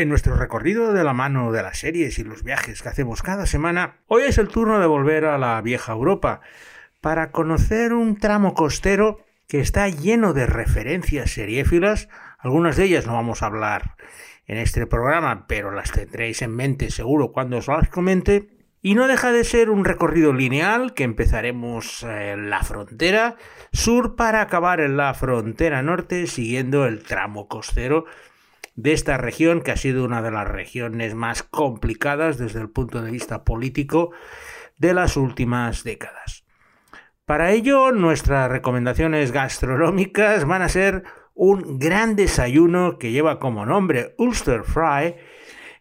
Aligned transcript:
En 0.00 0.08
nuestro 0.08 0.34
recorrido 0.34 0.94
de 0.94 1.04
la 1.04 1.12
mano 1.12 1.52
de 1.52 1.62
las 1.62 1.80
series 1.80 2.18
y 2.18 2.24
los 2.24 2.42
viajes 2.42 2.80
que 2.80 2.88
hacemos 2.88 3.20
cada 3.20 3.44
semana, 3.44 3.98
hoy 4.06 4.22
es 4.22 4.38
el 4.38 4.48
turno 4.48 4.80
de 4.80 4.86
volver 4.86 5.26
a 5.26 5.36
la 5.36 5.60
vieja 5.60 5.92
Europa 5.92 6.40
para 7.02 7.32
conocer 7.32 7.92
un 7.92 8.18
tramo 8.18 8.54
costero 8.54 9.18
que 9.46 9.60
está 9.60 9.90
lleno 9.90 10.32
de 10.32 10.46
referencias 10.46 11.32
seriéfilas. 11.32 12.08
Algunas 12.38 12.78
de 12.78 12.84
ellas 12.84 13.06
no 13.06 13.12
vamos 13.12 13.42
a 13.42 13.46
hablar 13.46 13.96
en 14.46 14.56
este 14.56 14.86
programa, 14.86 15.46
pero 15.46 15.70
las 15.70 15.92
tendréis 15.92 16.40
en 16.40 16.56
mente 16.56 16.90
seguro 16.90 17.30
cuando 17.30 17.58
os 17.58 17.68
las 17.68 17.90
comente. 17.90 18.48
Y 18.80 18.94
no 18.94 19.06
deja 19.06 19.32
de 19.32 19.44
ser 19.44 19.68
un 19.68 19.84
recorrido 19.84 20.32
lineal 20.32 20.94
que 20.94 21.04
empezaremos 21.04 22.04
en 22.04 22.48
la 22.48 22.62
frontera 22.62 23.36
sur 23.70 24.16
para 24.16 24.40
acabar 24.40 24.80
en 24.80 24.96
la 24.96 25.12
frontera 25.12 25.82
norte 25.82 26.26
siguiendo 26.26 26.86
el 26.86 27.02
tramo 27.02 27.48
costero 27.48 28.06
de 28.82 28.92
esta 28.92 29.16
región, 29.18 29.60
que 29.60 29.72
ha 29.72 29.76
sido 29.76 30.04
una 30.04 30.22
de 30.22 30.30
las 30.30 30.48
regiones 30.48 31.14
más 31.14 31.42
complicadas 31.42 32.38
desde 32.38 32.60
el 32.60 32.70
punto 32.70 33.02
de 33.02 33.10
vista 33.10 33.44
político 33.44 34.10
de 34.78 34.94
las 34.94 35.16
últimas 35.16 35.84
décadas. 35.84 36.44
Para 37.26 37.52
ello, 37.52 37.92
nuestras 37.92 38.50
recomendaciones 38.50 39.32
gastronómicas 39.32 40.46
van 40.46 40.62
a 40.62 40.68
ser 40.68 41.04
un 41.34 41.78
gran 41.78 42.16
desayuno 42.16 42.98
que 42.98 43.12
lleva 43.12 43.38
como 43.38 43.66
nombre 43.66 44.14
Ulster 44.18 44.64
Fry, 44.64 45.16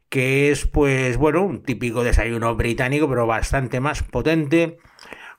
que 0.09 0.51
es 0.51 0.67
pues 0.67 1.17
bueno, 1.17 1.43
un 1.43 1.63
típico 1.63 2.03
desayuno 2.03 2.55
británico, 2.55 3.07
pero 3.07 3.25
bastante 3.25 3.79
más 3.79 4.03
potente, 4.03 4.77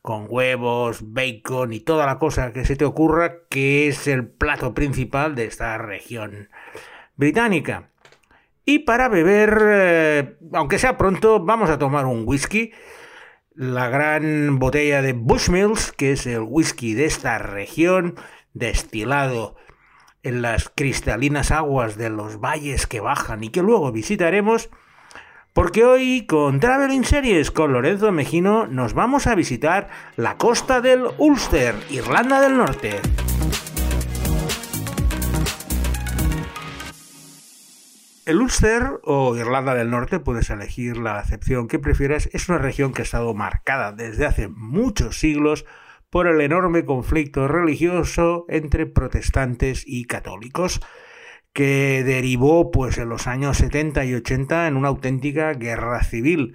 con 0.02 0.27
huevos, 0.29 1.12
bacon 1.12 1.74
y 1.74 1.80
toda 1.80 2.06
la 2.06 2.18
cosa 2.18 2.52
que 2.52 2.65
se 2.65 2.77
te 2.77 2.87
ocurra, 2.87 3.46
que 3.51 3.88
es 3.88 4.09
el 4.09 4.27
plato 4.29 4.73
principal 4.73 5.34
de 5.34 5.45
esta 5.45 5.77
región 5.79 6.48
británica. 7.20 7.91
Y 8.65 8.80
para 8.80 9.09
beber, 9.09 9.62
eh, 9.62 10.37
aunque 10.52 10.79
sea 10.79 10.97
pronto, 10.98 11.38
vamos 11.45 11.70
a 11.70 11.79
tomar 11.79 12.06
un 12.06 12.24
whisky. 12.27 12.73
La 13.54 13.88
gran 13.88 14.59
botella 14.59 15.02
de 15.02 15.13
Bushmills, 15.13 15.93
que 15.93 16.13
es 16.13 16.26
el 16.26 16.41
whisky 16.41 16.95
de 16.95 17.04
esta 17.04 17.38
región, 17.38 18.16
destilado 18.54 19.57
en 20.23 20.43
las 20.43 20.71
cristalinas 20.74 21.51
aguas 21.51 21.96
de 21.96 22.10
los 22.10 22.41
valles 22.41 22.87
que 22.87 23.01
bajan 23.01 23.45
y 23.45 23.51
que 23.51 23.63
luego 23.63 23.93
visitaremos, 23.93 24.71
porque 25.52 25.85
hoy 25.85 26.26
con 26.26 26.60
Traveling 26.60 27.04
Series 27.04 27.51
con 27.51 27.73
Lorenzo 27.73 28.13
Mejino 28.13 28.66
nos 28.66 28.95
vamos 28.95 29.26
a 29.26 29.35
visitar 29.35 29.88
la 30.16 30.37
costa 30.37 30.80
del 30.80 31.04
Ulster, 31.18 31.74
Irlanda 31.91 32.41
del 32.41 32.57
Norte. 32.57 33.01
El 38.30 38.40
Ulster 38.40 39.00
o 39.02 39.34
Irlanda 39.34 39.74
del 39.74 39.90
Norte, 39.90 40.20
puedes 40.20 40.50
elegir 40.50 40.98
la 40.98 41.18
acepción 41.18 41.66
que 41.66 41.80
prefieras, 41.80 42.30
es 42.32 42.48
una 42.48 42.59
región 42.59 42.92
que 42.92 43.02
ha 43.02 43.04
estado 43.04 43.34
marcada 43.34 43.90
desde 43.90 44.24
hace 44.24 44.46
muchos 44.46 45.18
siglos 45.18 45.66
por 46.10 46.28
el 46.28 46.40
enorme 46.40 46.84
conflicto 46.84 47.48
religioso 47.48 48.45
entre 48.48 48.86
protestantes 48.86 49.82
y 49.84 50.04
católicos, 50.04 50.80
que 51.52 52.04
derivó 52.04 52.70
pues 52.70 52.98
en 52.98 53.08
los 53.08 53.26
años 53.26 53.56
70 53.56 54.04
y 54.04 54.14
80 54.14 54.68
en 54.68 54.76
una 54.76 54.90
auténtica 54.90 55.52
guerra 55.54 56.04
civil 56.04 56.54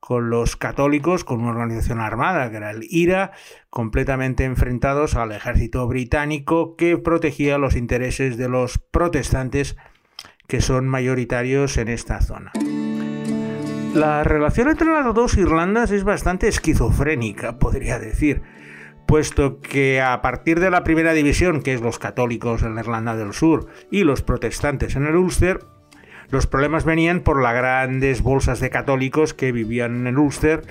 con 0.00 0.28
los 0.28 0.56
católicos, 0.56 1.24
con 1.24 1.40
una 1.40 1.52
organización 1.52 2.00
armada 2.00 2.50
que 2.50 2.58
era 2.58 2.70
el 2.70 2.86
IRA, 2.90 3.32
completamente 3.70 4.44
enfrentados 4.44 5.14
al 5.14 5.32
ejército 5.32 5.88
británico 5.88 6.76
que 6.76 6.98
protegía 6.98 7.56
los 7.56 7.76
intereses 7.76 8.36
de 8.36 8.50
los 8.50 8.76
protestantes 8.76 9.74
que 10.46 10.60
son 10.60 10.88
mayoritarios 10.88 11.76
en 11.76 11.88
esta 11.88 12.20
zona. 12.20 12.52
La 13.94 14.24
relación 14.24 14.68
entre 14.68 14.88
las 14.88 15.14
dos 15.14 15.36
Irlandas 15.36 15.90
es 15.90 16.02
bastante 16.04 16.48
esquizofrénica, 16.48 17.58
podría 17.58 17.98
decir, 17.98 18.42
puesto 19.06 19.60
que 19.60 20.00
a 20.00 20.20
partir 20.20 20.58
de 20.58 20.70
la 20.70 20.82
primera 20.82 21.12
división, 21.12 21.62
que 21.62 21.74
es 21.74 21.80
los 21.80 21.98
católicos 21.98 22.62
en 22.62 22.74
la 22.74 22.80
Irlanda 22.80 23.16
del 23.16 23.32
Sur 23.32 23.68
y 23.90 24.02
los 24.02 24.22
protestantes 24.22 24.96
en 24.96 25.06
el 25.06 25.16
Ulster, 25.16 25.60
los 26.30 26.46
problemas 26.46 26.84
venían 26.84 27.20
por 27.20 27.40
las 27.40 27.54
grandes 27.54 28.22
bolsas 28.22 28.58
de 28.58 28.70
católicos 28.70 29.34
que 29.34 29.52
vivían 29.52 29.94
en 29.94 30.06
el 30.08 30.18
Ulster 30.18 30.62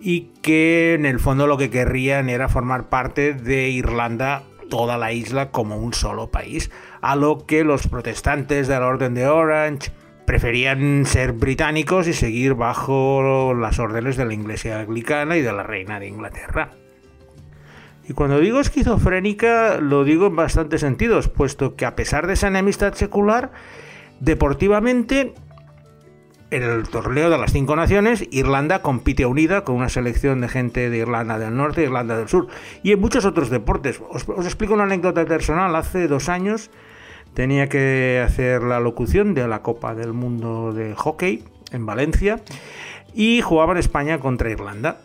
y 0.00 0.30
que 0.42 0.94
en 0.94 1.06
el 1.06 1.18
fondo 1.18 1.46
lo 1.46 1.58
que 1.58 1.70
querrían 1.70 2.28
era 2.28 2.48
formar 2.48 2.88
parte 2.88 3.34
de 3.34 3.68
Irlanda, 3.68 4.44
toda 4.68 4.96
la 4.96 5.12
isla 5.12 5.50
como 5.50 5.76
un 5.76 5.92
solo 5.92 6.30
país, 6.30 6.70
a 7.02 7.16
lo 7.16 7.46
que 7.46 7.64
los 7.64 7.86
protestantes 7.86 8.68
de 8.68 8.78
la 8.78 8.86
Orden 8.86 9.14
de 9.14 9.26
Orange 9.26 9.90
preferían 10.26 11.06
ser 11.06 11.32
británicos 11.32 12.06
y 12.06 12.12
seguir 12.12 12.54
bajo 12.54 13.52
las 13.54 13.78
órdenes 13.78 14.16
de 14.16 14.26
la 14.26 14.34
Iglesia 14.34 14.78
Anglicana 14.78 15.36
y 15.36 15.42
de 15.42 15.52
la 15.52 15.64
Reina 15.64 15.98
de 15.98 16.06
Inglaterra. 16.06 16.70
Y 18.08 18.12
cuando 18.12 18.38
digo 18.38 18.60
esquizofrénica, 18.60 19.78
lo 19.80 20.04
digo 20.04 20.26
en 20.26 20.36
bastantes 20.36 20.80
sentidos, 20.80 21.28
puesto 21.28 21.74
que 21.74 21.86
a 21.86 21.96
pesar 21.96 22.26
de 22.26 22.34
esa 22.34 22.48
enemistad 22.48 22.94
secular, 22.94 23.52
deportivamente, 24.20 25.34
en 26.50 26.62
el 26.62 26.88
torneo 26.88 27.30
de 27.30 27.38
las 27.38 27.52
cinco 27.52 27.76
naciones, 27.76 28.26
Irlanda 28.32 28.82
compite 28.82 29.26
unida 29.26 29.64
con 29.64 29.76
una 29.76 29.88
selección 29.88 30.40
de 30.40 30.48
gente 30.48 30.90
de 30.90 30.96
Irlanda 30.96 31.38
del 31.38 31.56
Norte 31.56 31.82
y 31.82 31.84
Irlanda 31.84 32.16
del 32.16 32.28
Sur, 32.28 32.48
y 32.82 32.92
en 32.92 33.00
muchos 33.00 33.24
otros 33.24 33.50
deportes. 33.50 34.00
Os, 34.10 34.28
os 34.28 34.44
explico 34.44 34.74
una 34.74 34.84
anécdota 34.84 35.24
personal. 35.24 35.74
Hace 35.76 36.08
dos 36.08 36.28
años 36.28 36.70
tenía 37.34 37.68
que 37.68 38.22
hacer 38.24 38.62
la 38.62 38.80
locución 38.80 39.34
de 39.34 39.46
la 39.48 39.62
Copa 39.62 39.94
del 39.94 40.12
Mundo 40.12 40.72
de 40.72 40.94
Hockey 40.94 41.44
en 41.72 41.86
Valencia 41.86 42.40
y 43.14 43.40
jugaba 43.40 43.72
en 43.72 43.78
España 43.78 44.18
contra 44.18 44.50
Irlanda. 44.50 45.00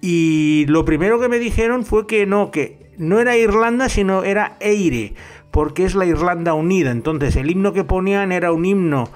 Y 0.00 0.66
lo 0.68 0.84
primero 0.84 1.18
que 1.18 1.28
me 1.28 1.38
dijeron 1.38 1.84
fue 1.84 2.06
que 2.06 2.26
no, 2.26 2.50
que 2.50 2.92
no 2.98 3.18
era 3.20 3.36
Irlanda, 3.36 3.88
sino 3.88 4.22
era 4.22 4.56
Eire, 4.60 5.14
porque 5.50 5.84
es 5.84 5.94
la 5.94 6.06
Irlanda 6.06 6.54
unida. 6.54 6.90
Entonces 6.90 7.36
el 7.36 7.50
himno 7.50 7.72
que 7.72 7.84
ponían 7.84 8.32
era 8.32 8.52
un 8.52 8.64
himno 8.64 9.08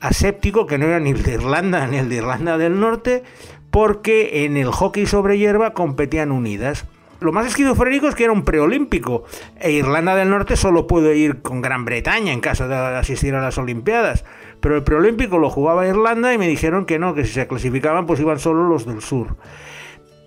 aséptico, 0.00 0.66
que 0.66 0.78
no 0.78 0.86
era 0.86 1.00
ni 1.00 1.10
el 1.10 1.22
de 1.22 1.34
Irlanda 1.34 1.86
ni 1.86 1.98
el 1.98 2.08
de 2.08 2.16
Irlanda 2.16 2.58
del 2.58 2.80
Norte, 2.80 3.22
porque 3.70 4.44
en 4.44 4.56
el 4.56 4.70
hockey 4.70 5.06
sobre 5.06 5.38
hierba 5.38 5.74
competían 5.74 6.32
unidas. 6.32 6.86
Lo 7.24 7.32
más 7.32 7.46
esquizofrénico 7.46 8.06
es 8.06 8.14
que 8.14 8.24
era 8.24 8.34
un 8.34 8.44
preolímpico, 8.44 9.24
e 9.58 9.72
Irlanda 9.72 10.14
del 10.14 10.28
Norte 10.28 10.56
solo 10.56 10.86
puede 10.86 11.16
ir 11.16 11.40
con 11.40 11.62
Gran 11.62 11.86
Bretaña 11.86 12.34
en 12.34 12.40
caso 12.40 12.68
de 12.68 12.76
asistir 12.76 13.34
a 13.34 13.40
las 13.40 13.56
Olimpiadas. 13.56 14.26
Pero 14.60 14.76
el 14.76 14.82
preolímpico 14.82 15.38
lo 15.38 15.48
jugaba 15.48 15.88
Irlanda 15.88 16.34
y 16.34 16.38
me 16.38 16.46
dijeron 16.46 16.84
que 16.84 16.98
no, 16.98 17.14
que 17.14 17.24
si 17.24 17.32
se 17.32 17.46
clasificaban 17.46 18.04
pues 18.04 18.20
iban 18.20 18.38
solo 18.38 18.68
los 18.68 18.84
del 18.84 19.00
sur. 19.00 19.36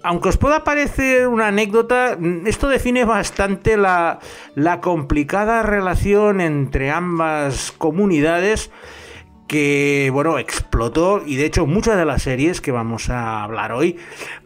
Aunque 0.02 0.30
os 0.30 0.38
pueda 0.38 0.64
parecer 0.64 1.28
una 1.28 1.48
anécdota, 1.48 2.18
esto 2.46 2.68
define 2.68 3.06
bastante 3.06 3.78
la, 3.78 4.20
complicada 4.82 5.62
relación 5.62 6.42
entre 6.42 6.90
ambas 6.90 7.72
comunidades 7.78 8.72
que 9.48 10.10
bueno 10.12 10.40
explotó 10.40 11.24
y 11.26 11.38
de 11.38 11.46
hecho 11.46 11.66
muchas 11.66 11.98
de 11.98 12.06
las 12.06 12.24
series 12.24 12.62
que 12.62 12.72
vamos 12.72 13.10
a 13.10 13.44
hablar 13.44 13.72
hoy 13.72 13.98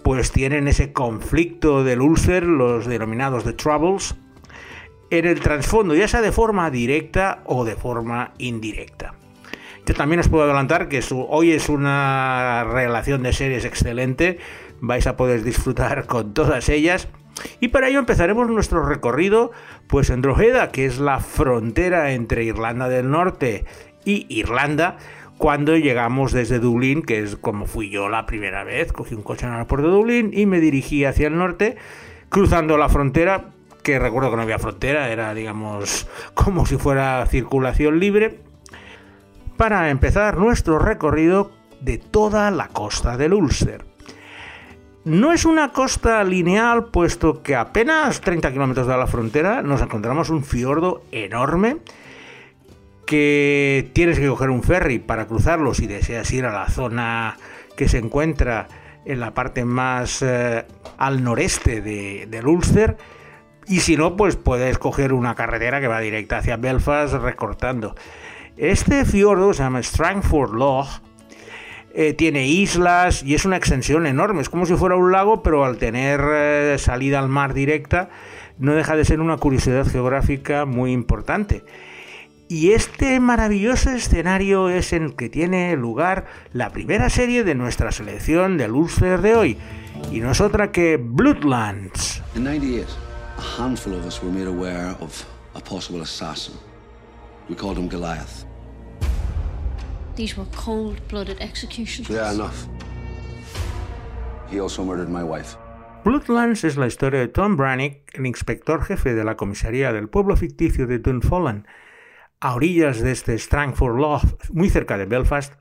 pues 0.03 0.31
tienen 0.31 0.67
ese 0.67 0.93
conflicto 0.93 1.83
del 1.83 2.01
Ulster, 2.01 2.43
los 2.43 2.85
denominados 2.85 3.43
The 3.43 3.53
Troubles, 3.53 4.15
en 5.09 5.25
el 5.25 5.39
trasfondo, 5.39 5.95
ya 5.95 6.07
sea 6.07 6.21
de 6.21 6.31
forma 6.31 6.69
directa 6.69 7.41
o 7.45 7.65
de 7.65 7.75
forma 7.75 8.33
indirecta. 8.37 9.15
Yo 9.85 9.95
también 9.95 10.19
os 10.19 10.29
puedo 10.29 10.43
adelantar 10.43 10.87
que 10.87 11.03
hoy 11.27 11.51
es 11.51 11.67
una 11.67 12.63
relación 12.63 13.23
de 13.23 13.33
series 13.33 13.65
excelente 13.65 14.37
vais 14.81 15.07
a 15.07 15.15
poder 15.15 15.43
disfrutar 15.43 16.05
con 16.07 16.33
todas 16.33 16.67
ellas. 16.67 17.07
Y 17.59 17.69
para 17.69 17.87
ello 17.87 17.99
empezaremos 17.99 18.49
nuestro 18.49 18.85
recorrido 18.85 19.51
pues 19.87 20.09
en 20.09 20.21
Drogheda, 20.21 20.71
que 20.71 20.85
es 20.85 20.99
la 20.99 21.19
frontera 21.19 22.11
entre 22.11 22.43
Irlanda 22.43 22.89
del 22.89 23.09
Norte 23.09 23.65
y 24.05 24.25
Irlanda, 24.29 24.97
cuando 25.37 25.75
llegamos 25.75 26.33
desde 26.33 26.59
Dublín, 26.59 27.01
que 27.01 27.19
es 27.19 27.35
como 27.35 27.65
fui 27.65 27.89
yo 27.89 28.09
la 28.09 28.25
primera 28.25 28.63
vez, 28.63 28.93
cogí 28.93 29.15
un 29.15 29.23
coche 29.23 29.45
en 29.45 29.49
el 29.49 29.55
aeropuerto 29.55 29.87
de 29.87 29.93
Dublín 29.93 30.31
y 30.33 30.45
me 30.45 30.59
dirigí 30.59 31.03
hacia 31.03 31.27
el 31.27 31.37
norte, 31.37 31.77
cruzando 32.29 32.77
la 32.77 32.89
frontera, 32.89 33.45
que 33.81 33.97
recuerdo 33.97 34.29
que 34.29 34.35
no 34.35 34.43
había 34.43 34.59
frontera, 34.59 35.09
era 35.09 35.33
digamos 35.33 36.07
como 36.35 36.65
si 36.65 36.77
fuera 36.77 37.25
circulación 37.25 37.99
libre, 37.99 38.39
para 39.57 39.89
empezar 39.89 40.37
nuestro 40.37 40.79
recorrido 40.79 41.51
de 41.81 41.97
toda 41.97 42.51
la 42.51 42.67
costa 42.67 43.17
del 43.17 43.33
Ulster. 43.33 43.85
No 45.03 45.33
es 45.33 45.45
una 45.45 45.71
costa 45.71 46.23
lineal, 46.23 46.85
puesto 46.85 47.41
que 47.41 47.55
apenas 47.55 48.21
30 48.21 48.51
kilómetros 48.51 48.85
de 48.85 48.95
la 48.95 49.07
frontera 49.07 49.63
nos 49.63 49.81
encontramos 49.81 50.29
un 50.29 50.43
fiordo 50.43 51.03
enorme 51.11 51.77
que 53.11 53.89
tienes 53.91 54.19
que 54.19 54.27
coger 54.29 54.49
un 54.49 54.63
ferry 54.63 54.97
para 54.97 55.27
cruzarlo 55.27 55.73
si 55.73 55.85
deseas 55.85 56.31
ir 56.31 56.45
a 56.45 56.53
la 56.53 56.69
zona 56.69 57.35
que 57.75 57.89
se 57.89 57.97
encuentra 57.97 58.69
en 59.03 59.19
la 59.19 59.33
parte 59.33 59.65
más 59.65 60.21
eh, 60.21 60.65
al 60.97 61.21
noreste 61.21 61.81
de, 61.81 62.25
del 62.29 62.47
Ulster. 62.47 62.95
Y 63.67 63.81
si 63.81 63.97
no, 63.97 64.15
pues 64.15 64.37
puedes 64.37 64.77
coger 64.77 65.11
una 65.11 65.35
carretera 65.35 65.81
que 65.81 65.89
va 65.89 65.99
directa 65.99 66.37
hacia 66.37 66.55
Belfast 66.55 67.15
recortando. 67.15 67.95
Este 68.55 69.03
fiordo 69.03 69.53
se 69.53 69.63
llama 69.63 69.83
Strangford 69.83 70.53
Loch, 70.53 71.01
eh, 71.93 72.13
tiene 72.13 72.47
islas 72.47 73.23
y 73.23 73.35
es 73.35 73.43
una 73.43 73.57
extensión 73.57 74.05
enorme, 74.07 74.41
es 74.41 74.47
como 74.47 74.65
si 74.65 74.75
fuera 74.75 74.95
un 74.95 75.11
lago, 75.11 75.43
pero 75.43 75.65
al 75.65 75.75
tener 75.75 76.21
eh, 76.31 76.77
salida 76.79 77.19
al 77.19 77.27
mar 77.27 77.53
directa, 77.53 78.07
no 78.57 78.73
deja 78.73 78.95
de 78.95 79.03
ser 79.03 79.19
una 79.19 79.35
curiosidad 79.35 79.85
geográfica 79.85 80.63
muy 80.63 80.93
importante. 80.93 81.65
Y 82.51 82.73
este 82.73 83.21
maravilloso 83.21 83.91
escenario 83.91 84.67
es 84.67 84.91
en 84.91 85.03
el 85.03 85.15
que 85.15 85.29
tiene 85.29 85.73
lugar 85.77 86.25
la 86.51 86.69
primera 86.69 87.09
serie 87.09 87.45
de 87.45 87.55
nuestra 87.55 87.93
selección 87.93 88.57
del 88.57 88.71
Ulster 88.71 89.21
de 89.21 89.35
hoy, 89.35 89.57
y 90.11 90.19
no 90.19 90.31
es 90.31 90.41
otra 90.41 90.69
que 90.69 90.97
Bloodlands. 91.01 92.21
In 92.35 92.43
98, 92.43 92.89
a 93.37 93.63
handful 93.63 93.93
of 93.93 94.05
us 94.05 94.21
were 94.21 94.33
made 94.33 94.49
aware 94.49 94.93
of 94.99 95.23
a 95.53 95.61
possible 95.61 96.01
assassin. 96.01 96.55
We 97.47 97.55
called 97.55 97.77
him 97.77 97.87
Goliath. 97.87 98.43
These 100.17 100.35
were 100.35 100.49
cold-blooded 100.53 101.37
executions. 101.39 102.09
Yeah, 102.09 102.33
enough. 102.33 102.67
He 104.51 104.59
also 104.59 104.83
murdered 104.83 105.07
my 105.07 105.23
wife. 105.23 105.55
Bloodlands 106.03 106.65
es 106.65 106.75
la 106.75 106.87
historia 106.87 107.21
de 107.21 107.29
Tom 107.29 107.55
Brannick, 107.55 108.01
el 108.13 108.25
inspector 108.25 108.83
jefe 108.83 109.13
de 109.13 109.23
la 109.23 109.37
comisaría 109.37 109.93
del 109.93 110.09
pueblo 110.09 110.35
ficticio 110.35 110.85
de 110.85 110.99
Dunfollen, 110.99 111.65
a 112.41 112.55
orillas 112.55 113.01
de 113.01 113.11
este 113.11 113.37
Strangford 113.37 113.97
Lough, 113.97 114.37
muy 114.51 114.69
cerca 114.69 114.97
de 114.97 115.05
Belfast, 115.05 115.53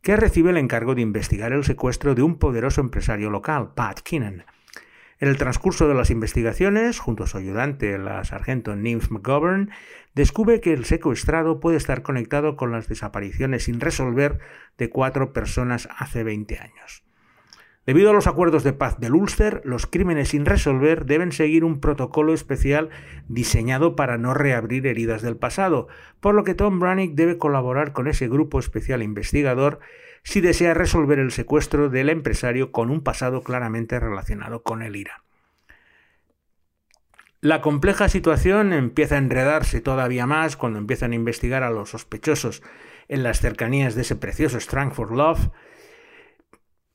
que 0.00 0.16
recibe 0.16 0.50
el 0.50 0.56
encargo 0.56 0.94
de 0.94 1.02
investigar 1.02 1.52
el 1.52 1.64
secuestro 1.64 2.14
de 2.14 2.22
un 2.22 2.38
poderoso 2.38 2.80
empresario 2.80 3.30
local, 3.30 3.72
Pat 3.74 4.00
Keenan. 4.00 4.44
En 5.18 5.28
el 5.28 5.36
transcurso 5.36 5.88
de 5.88 5.94
las 5.94 6.08
investigaciones, 6.08 7.00
junto 7.00 7.24
a 7.24 7.26
su 7.26 7.36
ayudante, 7.36 7.98
la 7.98 8.24
sargento 8.24 8.76
Nymph 8.76 9.10
McGovern, 9.10 9.70
descubre 10.14 10.60
que 10.60 10.72
el 10.72 10.84
secuestrado 10.84 11.58
puede 11.58 11.76
estar 11.76 12.02
conectado 12.02 12.56
con 12.56 12.70
las 12.70 12.88
desapariciones 12.88 13.64
sin 13.64 13.80
resolver 13.80 14.38
de 14.78 14.88
cuatro 14.88 15.32
personas 15.32 15.88
hace 15.98 16.22
20 16.22 16.58
años. 16.58 17.02
Debido 17.90 18.10
a 18.10 18.12
los 18.12 18.28
acuerdos 18.28 18.62
de 18.62 18.72
paz 18.72 19.00
del 19.00 19.16
Ulster, 19.16 19.62
los 19.64 19.88
crímenes 19.88 20.28
sin 20.28 20.46
resolver 20.46 21.06
deben 21.06 21.32
seguir 21.32 21.64
un 21.64 21.80
protocolo 21.80 22.32
especial 22.32 22.88
diseñado 23.26 23.96
para 23.96 24.16
no 24.16 24.32
reabrir 24.32 24.86
heridas 24.86 25.22
del 25.22 25.36
pasado, 25.36 25.88
por 26.20 26.36
lo 26.36 26.44
que 26.44 26.54
Tom 26.54 26.78
Brannick 26.78 27.16
debe 27.16 27.36
colaborar 27.36 27.92
con 27.92 28.06
ese 28.06 28.28
grupo 28.28 28.60
especial 28.60 29.02
investigador 29.02 29.80
si 30.22 30.40
desea 30.40 30.72
resolver 30.72 31.18
el 31.18 31.32
secuestro 31.32 31.88
del 31.88 32.10
empresario 32.10 32.70
con 32.70 32.90
un 32.90 33.02
pasado 33.02 33.42
claramente 33.42 33.98
relacionado 33.98 34.62
con 34.62 34.82
el 34.82 34.94
IRA. 34.94 35.24
La 37.40 37.60
compleja 37.60 38.08
situación 38.08 38.72
empieza 38.72 39.16
a 39.16 39.18
enredarse 39.18 39.80
todavía 39.80 40.26
más 40.26 40.56
cuando 40.56 40.78
empiezan 40.78 41.10
a 41.10 41.16
investigar 41.16 41.64
a 41.64 41.70
los 41.70 41.90
sospechosos 41.90 42.62
en 43.08 43.24
las 43.24 43.40
cercanías 43.40 43.96
de 43.96 44.02
ese 44.02 44.14
precioso 44.14 44.58
Strangford 44.58 45.10
Love, 45.10 45.50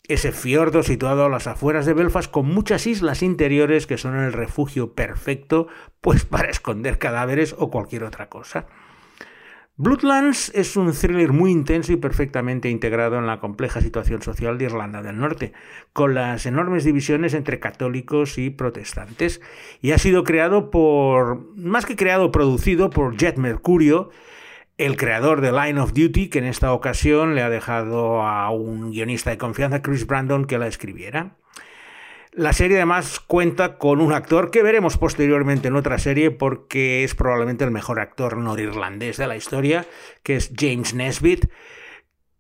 ese 0.08 0.32
fiordo 0.32 0.84
situado 0.84 1.26
a 1.26 1.30
las 1.30 1.48
afueras 1.48 1.86
de 1.86 1.94
Belfast 1.94 2.30
con 2.30 2.48
muchas 2.48 2.88
islas 2.88 3.24
interiores 3.24 3.88
que 3.88 3.98
son 3.98 4.16
el 4.16 4.34
refugio 4.34 4.94
perfecto 4.94 5.68
pues 6.02 6.26
para 6.26 6.50
esconder 6.50 6.98
cadáveres 7.00 7.56
o 7.58 7.70
cualquier 7.72 8.04
otra 8.04 8.30
cosa. 8.30 8.68
Bloodlands 9.78 10.54
es 10.56 10.78
un 10.78 10.94
thriller 10.94 11.34
muy 11.34 11.52
intenso 11.52 11.92
y 11.92 11.98
perfectamente 11.98 12.70
integrado 12.70 13.18
en 13.20 13.28
la 13.28 13.42
compleja 13.42 13.82
situación 13.82 14.22
social 14.22 14.58
de 14.58 14.66
Irlanda 14.66 15.02
del 15.02 15.20
Norte, 15.20 15.52
con 15.92 16.14
las 16.14 16.46
enormes 16.46 16.86
divisiones 16.86 17.34
entre 17.34 17.60
católicos 17.60 18.38
y 18.38 18.52
protestantes, 18.52 19.42
y 19.82 19.92
ha 19.92 19.98
sido 19.98 20.24
creado 20.24 20.72
por, 20.72 21.54
más 21.58 21.86
que 21.86 21.98
creado, 21.98 22.32
producido 22.32 22.90
por 22.90 23.18
Jet 23.18 23.36
Mercurio, 23.36 24.12
el 24.78 24.98
creador 24.98 25.42
de 25.42 25.52
Line 25.52 25.80
of 25.80 25.94
Duty, 25.94 26.30
que 26.30 26.40
en 26.40 26.46
esta 26.46 26.74
ocasión 26.74 27.36
le 27.36 27.42
ha 27.42 27.50
dejado 27.50 28.22
a 28.22 28.50
un 28.50 28.92
guionista 28.92 29.30
de 29.30 29.38
confianza, 29.38 29.82
Chris 29.82 30.06
Brandon, 30.06 30.46
que 30.46 30.58
la 30.58 30.68
escribiera. 30.68 31.38
La 32.32 32.52
serie 32.52 32.78
además 32.78 33.22
cuenta 33.22 33.78
con 33.78 34.02
un 34.02 34.12
actor 34.12 34.52
que 34.52 34.62
veremos 34.62 34.98
posteriormente 34.98 35.70
en 35.70 35.78
otra 35.78 35.98
serie 35.98 36.32
porque 36.32 37.06
es 37.06 37.16
probablemente 37.16 37.64
el 37.64 37.72
mejor 37.72 38.02
actor 38.02 38.36
norirlandés 38.36 39.16
de 39.16 39.28
la 39.28 39.38
historia, 39.38 39.86
que 40.22 40.36
es 40.36 40.52
James 40.54 40.94
Nesbitt, 40.94 41.50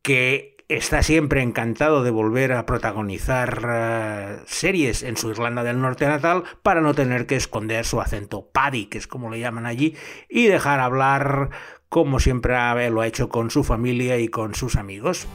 que 0.02 0.58
está 0.68 1.02
siempre 1.02 1.42
encantado 1.42 2.04
de 2.04 2.12
volver 2.12 2.52
a 2.52 2.66
protagonizar 2.66 4.40
uh, 4.42 4.44
series 4.48 5.04
en 5.04 5.16
su 5.16 5.30
Irlanda 5.30 5.64
del 5.64 5.80
Norte 5.80 6.08
natal 6.08 6.44
para 6.62 6.82
no 6.82 6.94
tener 6.94 7.26
que 7.26 7.38
esconder 7.38 7.86
su 7.86 8.02
acento 8.02 8.50
paddy, 8.52 8.88
que 8.88 8.98
es 8.98 9.08
como 9.08 9.30
le 9.30 9.40
llaman 9.40 9.66
allí, 9.66 9.96
y 10.28 10.48
dejar 10.48 10.82
hablar 10.82 11.52
como 11.90 12.20
siempre 12.20 12.56
lo 12.90 13.02
ha 13.02 13.08
hecho 13.08 13.30
con 13.30 13.52
su 13.52 13.64
familia 13.64 14.18
y 14.18 14.28
con 14.28 14.56
sus 14.56 14.76
amigos. 14.76 15.28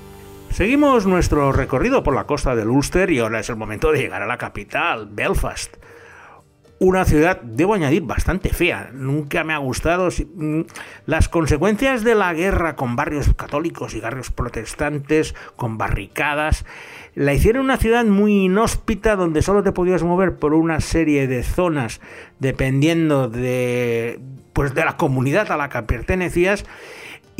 Seguimos 0.50 1.06
nuestro 1.06 1.52
recorrido 1.52 2.02
por 2.02 2.14
la 2.14 2.26
costa 2.26 2.56
del 2.56 2.68
Ulster 2.68 3.10
y 3.10 3.20
ahora 3.20 3.40
es 3.40 3.48
el 3.48 3.56
momento 3.56 3.92
de 3.92 4.00
llegar 4.00 4.22
a 4.22 4.26
la 4.26 4.36
capital, 4.36 5.08
Belfast. 5.10 5.76
Una 6.80 7.04
ciudad, 7.04 7.40
debo 7.42 7.74
añadir, 7.74 8.02
bastante 8.02 8.48
fea. 8.48 8.90
Nunca 8.92 9.44
me 9.44 9.52
ha 9.52 9.58
gustado. 9.58 10.08
Mm, 10.34 10.62
las 11.04 11.28
consecuencias 11.28 12.04
de 12.04 12.14
la 12.14 12.32
guerra 12.32 12.74
con 12.74 12.96
barrios 12.96 13.32
católicos 13.34 13.94
y 13.94 14.00
barrios 14.00 14.30
protestantes, 14.30 15.34
con 15.56 15.76
barricadas, 15.76 16.64
la 17.14 17.34
hicieron 17.34 17.64
una 17.64 17.76
ciudad 17.76 18.04
muy 18.04 18.44
inhóspita 18.44 19.16
donde 19.16 19.42
solo 19.42 19.62
te 19.62 19.72
podías 19.72 20.02
mover 20.02 20.36
por 20.36 20.54
una 20.54 20.80
serie 20.80 21.26
de 21.26 21.42
zonas 21.42 22.00
dependiendo 22.38 23.28
de, 23.28 24.20
pues, 24.52 24.74
de 24.74 24.84
la 24.84 24.96
comunidad 24.96 25.50
a 25.50 25.56
la 25.56 25.68
que 25.68 25.82
pertenecías 25.82 26.64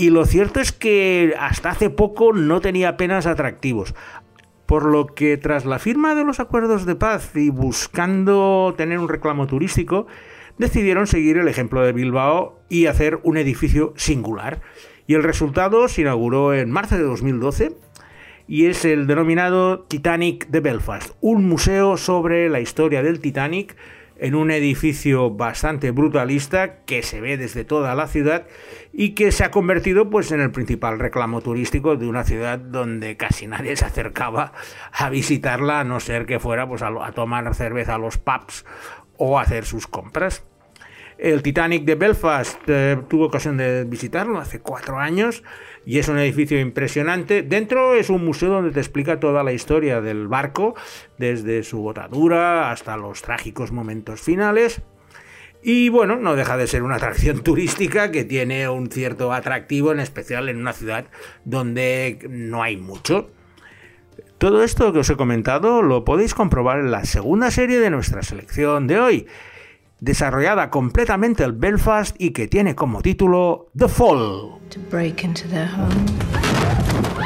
y 0.01 0.09
lo 0.09 0.25
cierto 0.25 0.61
es 0.61 0.73
que 0.73 1.35
hasta 1.39 1.69
hace 1.69 1.91
poco 1.91 2.33
no 2.33 2.63
tenía 2.63 2.89
apenas 2.89 3.27
atractivos. 3.27 3.95
Por 4.65 4.87
lo 4.87 5.07
que 5.07 5.37
tras 5.37 5.67
la 5.67 5.79
firma 5.79 6.15
de 6.15 6.25
los 6.25 6.41
acuerdos 6.41 6.87
de 6.87 6.95
paz 6.95 7.33
y 7.35 7.51
buscando 7.51 8.73
tener 8.79 8.99
un 8.99 9.11
reclamo 9.11 9.47
turístico, 9.47 10.07
decidieron 10.57 11.07
seguir 11.07 11.37
el 11.37 11.49
ejemplo 11.49 11.83
de 11.83 11.93
Bilbao 11.93 12.61
y 12.71 12.87
hacer 12.87 13.21
un 13.25 13.37
edificio 13.37 13.93
singular. 13.97 14.63
Y 15.07 15.15
el 15.15 15.23
resultado 15.23 15.87
se 15.89 16.01
inauguró 16.01 16.55
en 16.55 16.71
marzo 16.71 16.97
de 16.97 17.03
2012 17.03 17.73
y 18.51 18.67
es 18.67 18.85
el 18.85 19.07
denominado 19.07 19.85
Titanic 19.85 20.49
de 20.49 20.59
Belfast, 20.59 21.13
un 21.21 21.49
museo 21.49 21.97
sobre 21.97 22.49
la 22.49 22.59
historia 22.59 23.01
del 23.01 23.21
Titanic 23.21 23.77
en 24.19 24.35
un 24.35 24.51
edificio 24.51 25.31
bastante 25.31 25.93
brutalista 25.93 26.83
que 26.85 27.05
se 27.05 27.21
ve 27.21 27.37
desde 27.37 27.65
toda 27.65 27.95
la 27.95 28.09
ciudad 28.09 28.49
y 28.93 29.11
que 29.11 29.31
se 29.31 29.45
ha 29.45 29.53
convertido 29.53 30.11
pues 30.11 30.33
en 30.33 30.41
el 30.41 30.51
principal 30.51 30.99
reclamo 30.99 31.43
turístico 31.43 31.95
de 31.95 32.09
una 32.09 32.25
ciudad 32.25 32.59
donde 32.59 33.17
casi 33.17 33.47
nadie 33.47 33.77
se 33.77 33.85
acercaba 33.85 34.53
a 34.91 35.11
visitarla 35.11 35.79
a 35.79 35.85
no 35.85 36.01
ser 36.01 36.27
que 36.27 36.41
fuera 36.41 36.69
pues 36.69 36.83
a, 36.83 37.13
tomar 37.13 37.55
cerveza 37.55 37.95
a 37.95 37.99
los 37.99 38.19
pubs 38.19 38.67
o 39.17 39.39
a 39.39 39.43
hacer 39.43 39.65
sus 39.65 39.87
compras. 39.87 40.45
El 41.21 41.43
Titanic 41.43 41.85
de 41.85 41.97
Belfast 41.97 42.59
eh, 42.69 42.97
tuvo 43.07 43.27
ocasión 43.27 43.59
de 43.59 43.85
visitarlo 43.85 44.39
hace 44.39 44.61
cuatro 44.61 44.99
años 44.99 45.43
y 45.85 45.99
es 45.99 46.09
un 46.09 46.19
edificio 46.19 46.59
impresionante. 46.59 47.43
Dentro 47.43 47.95
es 47.95 48.09
un 48.09 48.25
museo 48.25 48.49
donde 48.49 48.71
te 48.71 48.81
explica 48.81 49.21
toda 49.21 49.45
la 49.45 49.53
historia 49.53 50.01
del 50.01 50.29
barco, 50.29 50.75
desde 51.19 51.63
su 51.63 51.83
botadura 51.83 52.71
hasta 52.71 52.97
los 52.97 53.21
trágicos 53.21 53.71
momentos 53.71 54.23
finales. 54.23 54.81
Y 55.63 55.91
bueno, 55.91 56.17
no 56.17 56.37
deja 56.37 56.57
de 56.57 56.67
ser 56.67 56.83
una 56.83 56.97
atracción 56.97 57.41
turística 57.45 58.11
que 58.11 58.25
tiene 58.25 58.67
un 58.71 58.91
cierto 58.91 59.35
atractivo, 59.35 59.93
en 59.93 60.01
especial 60.01 60.49
en 60.49 60.57
una 60.57 60.73
ciudad 60.73 61.05
donde 61.45 62.19
no 62.31 62.63
hay 62.63 62.79
mucho. 62.79 63.31
Todo 64.39 64.65
esto 64.65 64.91
que 64.95 65.01
os 65.01 65.11
he 65.11 65.17
comentado 65.17 65.83
lo 65.83 66.03
podéis 66.07 66.33
comprobar 66.33 66.79
en 66.79 66.91
la 66.91 67.05
segunda 67.05 67.51
serie 67.51 67.79
de 67.79 67.91
nuestra 67.91 68.23
selección 68.23 68.87
de 68.87 68.99
hoy, 68.99 69.27
desarrollada 70.01 70.71
completamente 70.71 71.45
en 71.45 71.61
Belfast 71.61 72.17
y 72.19 72.31
que 72.31 72.49
tiene 72.49 72.75
como 72.75 73.03
título 73.03 73.69
The 73.77 73.89
Fall. 73.89 74.59
To 74.71 74.81
break 74.91 75.25
into 75.25 75.49
their 75.49 75.69
home. 75.69 76.07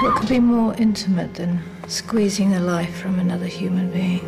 What 0.02 0.16
could 0.16 0.28
be 0.28 0.40
more 0.40 0.75
intimate 0.78 1.35
than 1.35 1.62
squeezing 1.88 2.50
the 2.50 2.61
life 2.61 2.93
from 3.00 3.19
another 3.19 3.47
human 3.47 3.90
being? 3.90 4.23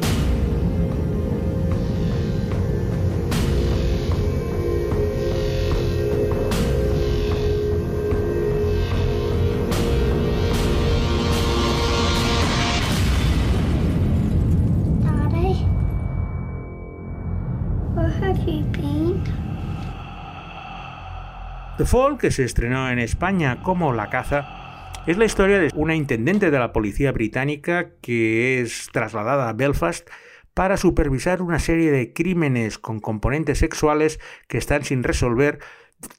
Fall, 21.87 22.19
que 22.19 22.31
se 22.31 22.45
estrenó 22.45 22.91
en 22.91 22.99
España 22.99 23.63
como 23.63 23.93
La 23.93 24.11
caza, 24.11 24.93
es 25.07 25.17
la 25.19 25.25
historia 25.25 25.59
de 25.59 25.71
una 25.75 25.95
intendente 25.95 26.51
de 26.51 26.59
la 26.59 26.73
policía 26.73 27.13
británica 27.13 27.91
que 28.01 28.61
es 28.61 28.89
trasladada 28.93 29.49
a 29.49 29.53
Belfast 29.53 30.09
para 30.53 30.77
supervisar 30.77 31.43
una 31.43 31.59
serie 31.59 31.93
de 31.93 32.13
crímenes 32.13 32.79
con 32.79 32.99
componentes 32.99 33.59
sexuales 33.59 34.19
que 34.49 34.59
están 34.59 34.85
sin 34.85 35.05
resolver 35.05 35.61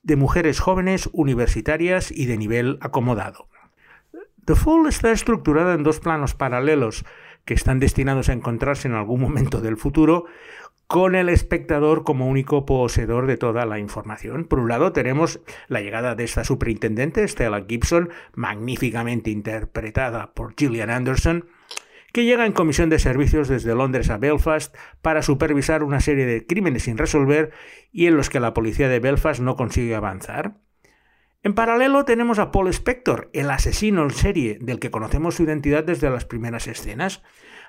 de 0.04 0.16
mujeres 0.16 0.60
jóvenes, 0.60 1.10
universitarias 1.12 2.12
y 2.12 2.28
de 2.28 2.38
nivel 2.38 2.78
acomodado. 2.82 3.50
The 4.46 4.56
Fall 4.56 4.88
está 4.88 5.12
estructurada 5.12 5.74
en 5.74 5.84
dos 5.84 6.00
planos 6.00 6.34
paralelos 6.34 7.04
que 7.44 7.54
están 7.54 7.80
destinados 7.80 8.30
a 8.30 8.34
encontrarse 8.34 8.88
en 8.88 8.94
algún 8.94 9.20
momento 9.20 9.60
del 9.60 9.76
futuro, 9.76 10.26
con 10.88 11.16
el 11.16 11.28
espectador 11.28 12.04
como 12.04 12.28
único 12.28 12.66
poseedor 12.66 13.28
de 13.28 13.38
toda 13.38 13.66
la 13.66 13.78
información. 13.78 14.46
Por 14.46 14.60
un 14.60 14.70
lado 14.70 14.94
tenemos 14.94 15.42
la 15.68 15.82
llegada 15.82 16.16
de 16.16 16.24
esta 16.24 16.46
superintendente, 16.46 17.28
Stella 17.28 17.66
Gibson, 17.68 18.10
magníficamente 18.34 19.30
interpretada 19.30 20.34
por 20.34 20.56
Gillian 20.58 20.90
Anderson, 20.90 21.46
que 22.14 22.24
llega 22.24 22.46
en 22.46 22.54
comisión 22.54 22.90
de 22.90 23.00
servicios 23.00 23.50
desde 23.50 23.76
Londres 23.76 24.10
a 24.10 24.18
Belfast 24.18 24.76
para 25.02 25.22
supervisar 25.22 25.84
una 25.84 26.00
serie 26.00 26.26
de 26.26 26.48
crímenes 26.48 26.84
sin 26.84 26.98
resolver 26.98 27.52
y 27.92 28.08
en 28.08 28.16
los 28.16 28.30
que 28.30 28.40
la 28.40 28.54
policía 28.54 28.88
de 28.88 29.00
Belfast 29.00 29.42
no 29.42 29.58
consigue 29.58 29.94
avanzar. 29.94 30.56
En 31.44 31.54
paralelo 31.54 32.04
tenemos 32.04 32.40
a 32.40 32.52
Paul 32.52 32.68
Spector, 32.70 33.30
el 33.32 33.50
asesino 33.52 34.04
en 34.04 34.10
serie 34.10 34.58
del 34.60 34.80
que 34.80 34.92
conocemos 34.92 35.36
su 35.36 35.44
identidad 35.44 35.84
desde 35.84 36.10
las 36.10 36.26
primeras 36.26 36.68
escenas, 36.68 37.24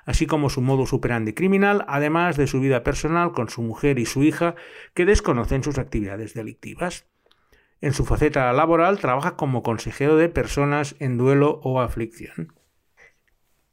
así 0.05 0.25
como 0.25 0.49
su 0.49 0.61
modo 0.61 0.85
superandi 0.85 1.33
criminal, 1.33 1.85
además 1.87 2.35
de 2.35 2.47
su 2.47 2.59
vida 2.59 2.83
personal 2.83 3.31
con 3.31 3.49
su 3.49 3.61
mujer 3.61 3.99
y 3.99 4.05
su 4.05 4.23
hija, 4.23 4.55
que 4.93 5.05
desconocen 5.05 5.63
sus 5.63 5.77
actividades 5.77 6.33
delictivas. 6.33 7.07
En 7.79 7.93
su 7.93 8.05
faceta 8.05 8.51
laboral 8.53 8.99
trabaja 8.99 9.37
como 9.37 9.63
consejero 9.63 10.17
de 10.17 10.29
personas 10.29 10.95
en 10.99 11.17
duelo 11.17 11.61
o 11.63 11.79
aflicción. 11.79 12.58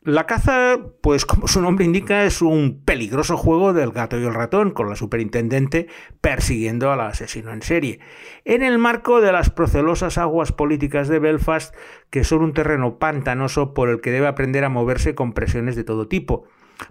La 0.07 0.25
caza, 0.25 0.79
pues 1.01 1.27
como 1.27 1.49
su 1.49 1.61
nombre 1.61 1.85
indica, 1.85 2.23
es 2.27 2.41
un 2.41 2.81
peligroso 2.85 3.37
juego 3.37 3.73
del 3.73 3.91
gato 3.91 4.17
y 4.21 4.25
el 4.25 4.35
ratón, 4.35 4.71
con 4.71 4.89
la 4.89 4.95
superintendente 4.95 5.89
persiguiendo 6.21 6.93
al 6.93 7.01
asesino 7.01 7.53
en 7.53 7.61
serie, 7.61 7.99
en 8.45 8.63
el 8.63 8.79
marco 8.79 9.21
de 9.21 9.33
las 9.33 9.51
procelosas 9.51 10.17
aguas 10.17 10.53
políticas 10.53 11.09
de 11.09 11.19
Belfast, 11.19 11.75
que 12.09 12.23
son 12.23 12.43
un 12.43 12.53
terreno 12.53 13.01
pantanoso 13.01 13.75
por 13.75 13.89
el 13.89 14.01
que 14.01 14.13
debe 14.13 14.29
aprender 14.29 14.63
a 14.63 14.69
moverse 14.69 15.17
con 15.17 15.33
presiones 15.33 15.75
de 15.75 15.83
todo 15.83 16.07
tipo, 16.07 16.45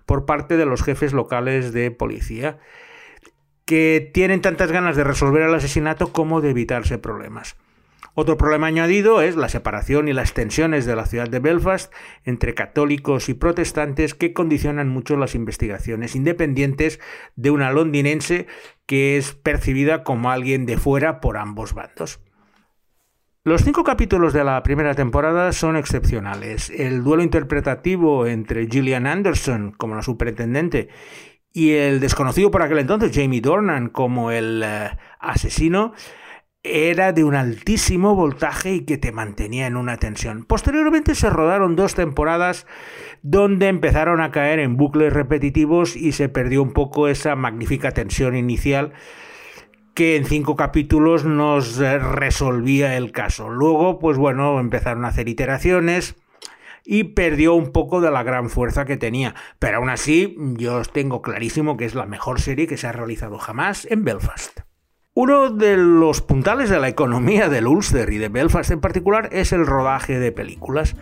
por 0.06 0.26
parte 0.26 0.58
de 0.58 0.66
los 0.66 0.84
jefes 0.84 1.14
locales 1.14 1.72
de 1.72 1.92
policía, 1.92 2.60
que 3.64 4.12
tienen 4.14 4.42
tantas 4.42 4.74
ganas 4.74 4.98
de 4.98 5.06
resolver 5.06 5.44
el 5.44 5.56
asesinato 5.56 6.12
como 6.12 6.42
de 6.42 6.50
evitarse 6.50 6.98
problemas. 6.98 7.56
Otro 8.18 8.38
problema 8.38 8.68
añadido 8.68 9.22
es 9.22 9.36
la 9.36 9.50
separación 9.50 10.08
y 10.08 10.14
las 10.14 10.34
tensiones 10.34 10.86
de 10.86 10.96
la 10.96 11.06
ciudad 11.06 11.28
de 11.28 11.40
Belfast 11.40 11.94
entre 12.24 12.54
católicos 12.54 13.28
y 13.28 13.34
protestantes 13.34 14.16
que 14.16 14.32
condicionan 14.32 14.88
mucho 14.88 15.18
las 15.18 15.36
investigaciones 15.36 16.16
independientes 16.16 17.02
de 17.36 17.52
una 17.52 17.72
londinense 17.72 18.48
que 18.86 19.18
es 19.18 19.34
percibida 19.34 20.04
como 20.04 20.32
alguien 20.32 20.66
de 20.66 20.78
fuera 20.78 21.20
por 21.20 21.36
ambos 21.36 21.74
bandos. 21.74 22.22
Los 23.44 23.64
cinco 23.64 23.84
capítulos 23.84 24.32
de 24.32 24.46
la 24.46 24.64
primera 24.64 24.96
temporada 24.96 25.52
son 25.52 25.76
excepcionales. 25.76 26.70
El 26.70 27.04
duelo 27.04 27.22
interpretativo 27.22 28.28
entre 28.28 28.68
Gillian 28.68 29.08
Anderson 29.08 29.74
como 29.78 29.94
la 29.94 30.02
superintendente 30.02 30.88
y 31.52 31.74
el 31.74 32.00
desconocido 32.00 32.50
por 32.50 32.62
aquel 32.62 32.80
entonces 32.80 33.12
Jamie 33.14 33.42
Dornan 33.42 33.90
como 33.90 34.32
el 34.32 34.64
eh, 34.66 34.90
asesino 35.20 35.94
era 36.66 37.14
de 37.14 37.24
un 37.24 37.36
altísimo 37.36 38.16
voltaje 38.16 38.74
y 38.74 38.86
que 38.86 38.98
te 38.98 39.12
mantenía 39.12 39.68
en 39.68 39.78
una 39.78 39.98
tensión. 39.98 40.46
Posteriormente 40.46 41.16
se 41.16 41.30
rodaron 41.30 41.76
dos 41.76 41.96
temporadas 41.96 42.66
donde 43.22 43.68
empezaron 43.68 44.22
a 44.22 44.32
caer 44.32 44.60
en 44.60 44.78
bucles 44.78 45.14
repetitivos 45.14 45.96
y 45.96 46.12
se 46.12 46.30
perdió 46.30 46.62
un 46.62 46.74
poco 46.74 47.08
esa 47.08 47.36
magnífica 47.36 47.92
tensión 47.92 48.36
inicial 48.36 48.94
que 49.94 50.18
en 50.18 50.26
cinco 50.26 50.56
capítulos 50.56 51.24
nos 51.24 51.78
resolvía 51.78 52.98
el 52.98 53.12
caso. 53.12 53.50
Luego, 53.50 53.98
pues 53.98 54.18
bueno, 54.18 54.60
empezaron 54.60 55.06
a 55.06 55.08
hacer 55.08 55.30
iteraciones 55.30 56.16
y 56.84 57.06
perdió 57.06 57.56
un 57.56 57.72
poco 57.72 58.02
de 58.02 58.12
la 58.12 58.24
gran 58.24 58.50
fuerza 58.50 58.86
que 58.86 58.98
tenía. 58.98 59.36
Pero 59.58 59.78
aún 59.78 59.90
así, 59.90 60.36
yo 60.58 60.82
tengo 60.84 61.22
clarísimo 61.22 61.78
que 61.78 61.86
es 61.86 61.96
la 61.96 62.06
mejor 62.06 62.42
serie 62.42 62.68
que 62.68 62.78
se 62.78 62.88
ha 62.88 62.92
realizado 62.92 63.38
jamás 63.38 63.88
en 63.90 64.04
Belfast. 64.04 64.60
Uno 65.18 65.50
de 65.50 65.78
los 65.78 66.20
puntales 66.20 66.70
de 66.70 66.78
la 66.78 66.90
economía 66.90 67.48
del 67.48 67.68
Ulster 67.68 68.12
y 68.12 68.18
de 68.18 68.28
Belfast 68.28 68.70
en 68.72 68.82
particular 68.82 69.30
es 69.32 69.54
el 69.54 69.66
rodaje 69.66 70.20
de 70.20 70.34
películas 70.34 70.98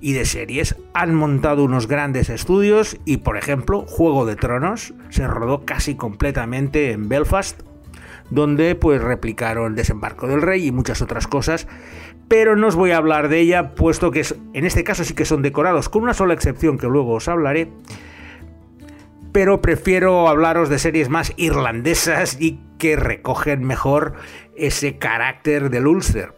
y 0.00 0.12
de 0.12 0.24
series. 0.24 0.74
Han 0.92 1.14
montado 1.14 1.62
unos 1.62 1.86
grandes 1.86 2.30
estudios 2.30 2.98
y, 3.04 3.18
por 3.18 3.36
ejemplo, 3.36 3.82
Juego 3.86 4.26
de 4.26 4.34
Tronos 4.34 4.92
se 5.10 5.28
rodó 5.28 5.64
casi 5.64 5.94
completamente 5.94 6.90
en 6.90 7.08
Belfast, 7.08 7.62
donde 8.28 8.74
pues 8.74 9.00
replicaron 9.00 9.76
Desembarco 9.76 10.26
del 10.26 10.42
Rey 10.42 10.66
y 10.66 10.72
muchas 10.72 11.00
otras 11.00 11.28
cosas, 11.28 11.68
pero 12.26 12.56
no 12.56 12.66
os 12.66 12.74
voy 12.74 12.90
a 12.90 12.96
hablar 12.96 13.28
de 13.28 13.38
ella, 13.38 13.76
puesto 13.76 14.10
que 14.10 14.26
en 14.52 14.64
este 14.64 14.82
caso 14.82 15.04
sí 15.04 15.14
que 15.14 15.24
son 15.24 15.42
decorados, 15.42 15.88
con 15.88 16.02
una 16.02 16.14
sola 16.14 16.34
excepción 16.34 16.76
que 16.76 16.88
luego 16.88 17.12
os 17.12 17.28
hablaré 17.28 17.70
pero 19.34 19.60
prefiero 19.60 20.28
hablaros 20.28 20.68
de 20.68 20.78
series 20.78 21.08
más 21.08 21.32
irlandesas 21.36 22.40
y 22.40 22.60
que 22.78 22.94
recogen 22.94 23.64
mejor 23.64 24.14
ese 24.54 24.96
carácter 24.96 25.70
del 25.70 25.88
Ulster. 25.88 26.36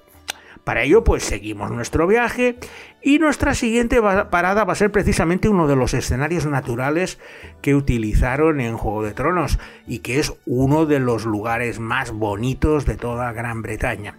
Para 0.64 0.82
ello, 0.82 1.04
pues 1.04 1.22
seguimos 1.22 1.70
nuestro 1.70 2.06
viaje 2.06 2.56
y 3.02 3.18
nuestra 3.18 3.54
siguiente 3.54 4.00
parada 4.00 4.64
va 4.64 4.72
a 4.72 4.76
ser 4.76 4.92
precisamente 4.92 5.50
uno 5.50 5.68
de 5.68 5.76
los 5.76 5.92
escenarios 5.92 6.46
naturales 6.46 7.20
que 7.60 7.74
utilizaron 7.74 8.62
en 8.62 8.78
Juego 8.78 9.02
de 9.02 9.12
Tronos 9.12 9.58
y 9.86 9.98
que 9.98 10.18
es 10.18 10.32
uno 10.46 10.86
de 10.86 10.98
los 10.98 11.26
lugares 11.26 11.78
más 11.78 12.12
bonitos 12.12 12.86
de 12.86 12.96
toda 12.96 13.30
Gran 13.32 13.60
Bretaña. 13.60 14.16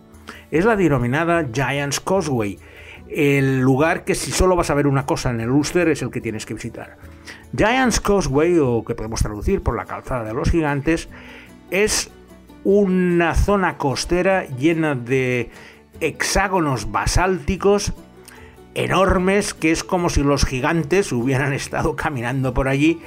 Es 0.51 0.65
la 0.65 0.75
denominada 0.75 1.47
Giant's 1.51 1.99
Causeway, 1.99 2.59
el 3.09 3.59
lugar 3.59 4.03
que 4.03 4.15
si 4.15 4.31
solo 4.31 4.55
vas 4.55 4.69
a 4.69 4.73
ver 4.73 4.85
una 4.85 5.07
cosa 5.07 5.31
en 5.31 5.39
el 5.39 5.49
Ulster 5.49 5.87
es 5.89 6.01
el 6.01 6.11
que 6.11 6.21
tienes 6.21 6.45
que 6.45 6.53
visitar. 6.53 6.97
Giant's 7.53 7.99
Causeway, 7.99 8.57
o 8.59 8.83
que 8.83 8.95
podemos 8.95 9.21
traducir 9.21 9.61
por 9.61 9.75
la 9.75 9.85
calzada 9.85 10.23
de 10.23 10.33
los 10.33 10.49
gigantes, 10.49 11.09
es 11.71 12.11
una 12.63 13.35
zona 13.35 13.77
costera 13.77 14.45
llena 14.45 14.95
de 14.95 15.49
hexágonos 15.99 16.91
basálticos 16.91 17.93
enormes 18.75 19.53
que 19.53 19.71
es 19.71 19.83
como 19.83 20.09
si 20.09 20.21
los 20.21 20.45
gigantes 20.45 21.11
hubieran 21.11 21.53
estado 21.61 21.95
caminando 21.95 22.53
por 22.53 22.67
allí 22.67 23.01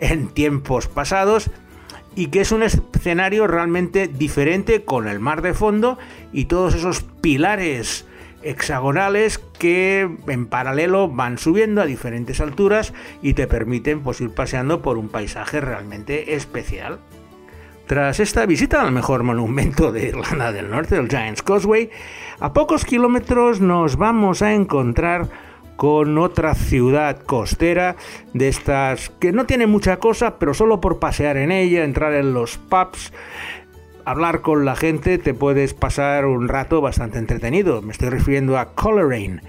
en 0.00 0.28
tiempos 0.28 0.88
pasados 0.88 1.50
y 2.14 2.26
que 2.26 2.40
es 2.40 2.52
un 2.52 2.62
escenario 2.62 3.46
realmente 3.46 4.08
diferente 4.08 4.84
con 4.84 5.08
el 5.08 5.20
mar 5.20 5.42
de 5.42 5.54
fondo 5.54 5.98
y 6.32 6.46
todos 6.46 6.74
esos 6.74 7.02
pilares 7.02 8.06
hexagonales 8.42 9.38
que 9.58 10.08
en 10.26 10.46
paralelo 10.46 11.08
van 11.08 11.38
subiendo 11.38 11.80
a 11.80 11.86
diferentes 11.86 12.40
alturas 12.40 12.92
y 13.22 13.34
te 13.34 13.46
permiten 13.46 14.00
pues, 14.00 14.20
ir 14.20 14.34
paseando 14.34 14.82
por 14.82 14.98
un 14.98 15.08
paisaje 15.08 15.60
realmente 15.60 16.34
especial. 16.34 16.98
Tras 17.86 18.20
esta 18.20 18.46
visita 18.46 18.80
al 18.80 18.92
mejor 18.92 19.22
monumento 19.22 19.92
de 19.92 20.08
Irlanda 20.08 20.52
del 20.52 20.70
Norte, 20.70 20.96
el 20.96 21.08
Giant's 21.08 21.42
Causeway, 21.42 21.90
a 22.40 22.52
pocos 22.52 22.84
kilómetros 22.84 23.60
nos 23.60 23.96
vamos 23.96 24.40
a 24.40 24.54
encontrar 24.54 25.28
con 25.76 26.16
otra 26.18 26.54
ciudad 26.54 27.22
costera 27.24 27.96
de 28.34 28.48
estas 28.48 29.10
que 29.10 29.32
no 29.32 29.46
tiene 29.46 29.66
mucha 29.66 29.98
cosa, 29.98 30.38
pero 30.38 30.54
solo 30.54 30.80
por 30.80 31.00
pasear 31.00 31.36
en 31.36 31.50
ella, 31.50 31.82
entrar 31.82 32.14
en 32.14 32.34
los 32.34 32.56
pubs, 32.56 33.12
hablar 34.04 34.40
con 34.40 34.64
la 34.64 34.76
gente 34.76 35.18
te 35.18 35.34
puedes 35.34 35.74
pasar 35.74 36.26
un 36.26 36.48
rato 36.48 36.80
bastante 36.80 37.18
entretenido. 37.18 37.82
Me 37.82 37.92
estoy 37.92 38.08
refiriendo 38.08 38.58
a 38.58 38.74
Coleraine, 38.74 39.42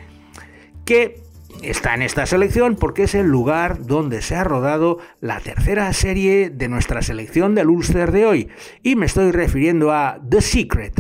que 0.86 1.22
está 1.62 1.94
en 1.94 2.02
esta 2.02 2.26
selección 2.26 2.76
porque 2.76 3.04
es 3.04 3.16
el 3.16 3.28
lugar 3.28 3.86
donde 3.86 4.22
se 4.22 4.36
ha 4.36 4.44
rodado 4.44 5.00
la 5.22 5.40
tercera 5.40 5.92
serie 5.94 6.50
de 6.50 6.68
nuestra 6.68 7.02
selección 7.02 7.56
del 7.56 7.70
Ulster 7.70 8.12
de 8.12 8.26
hoy. 8.26 8.50
Y 8.82 8.96
me 8.96 9.06
estoy 9.06 9.32
refiriendo 9.32 9.92
a 9.92 10.20
The 10.28 10.42
Secret. 10.42 10.94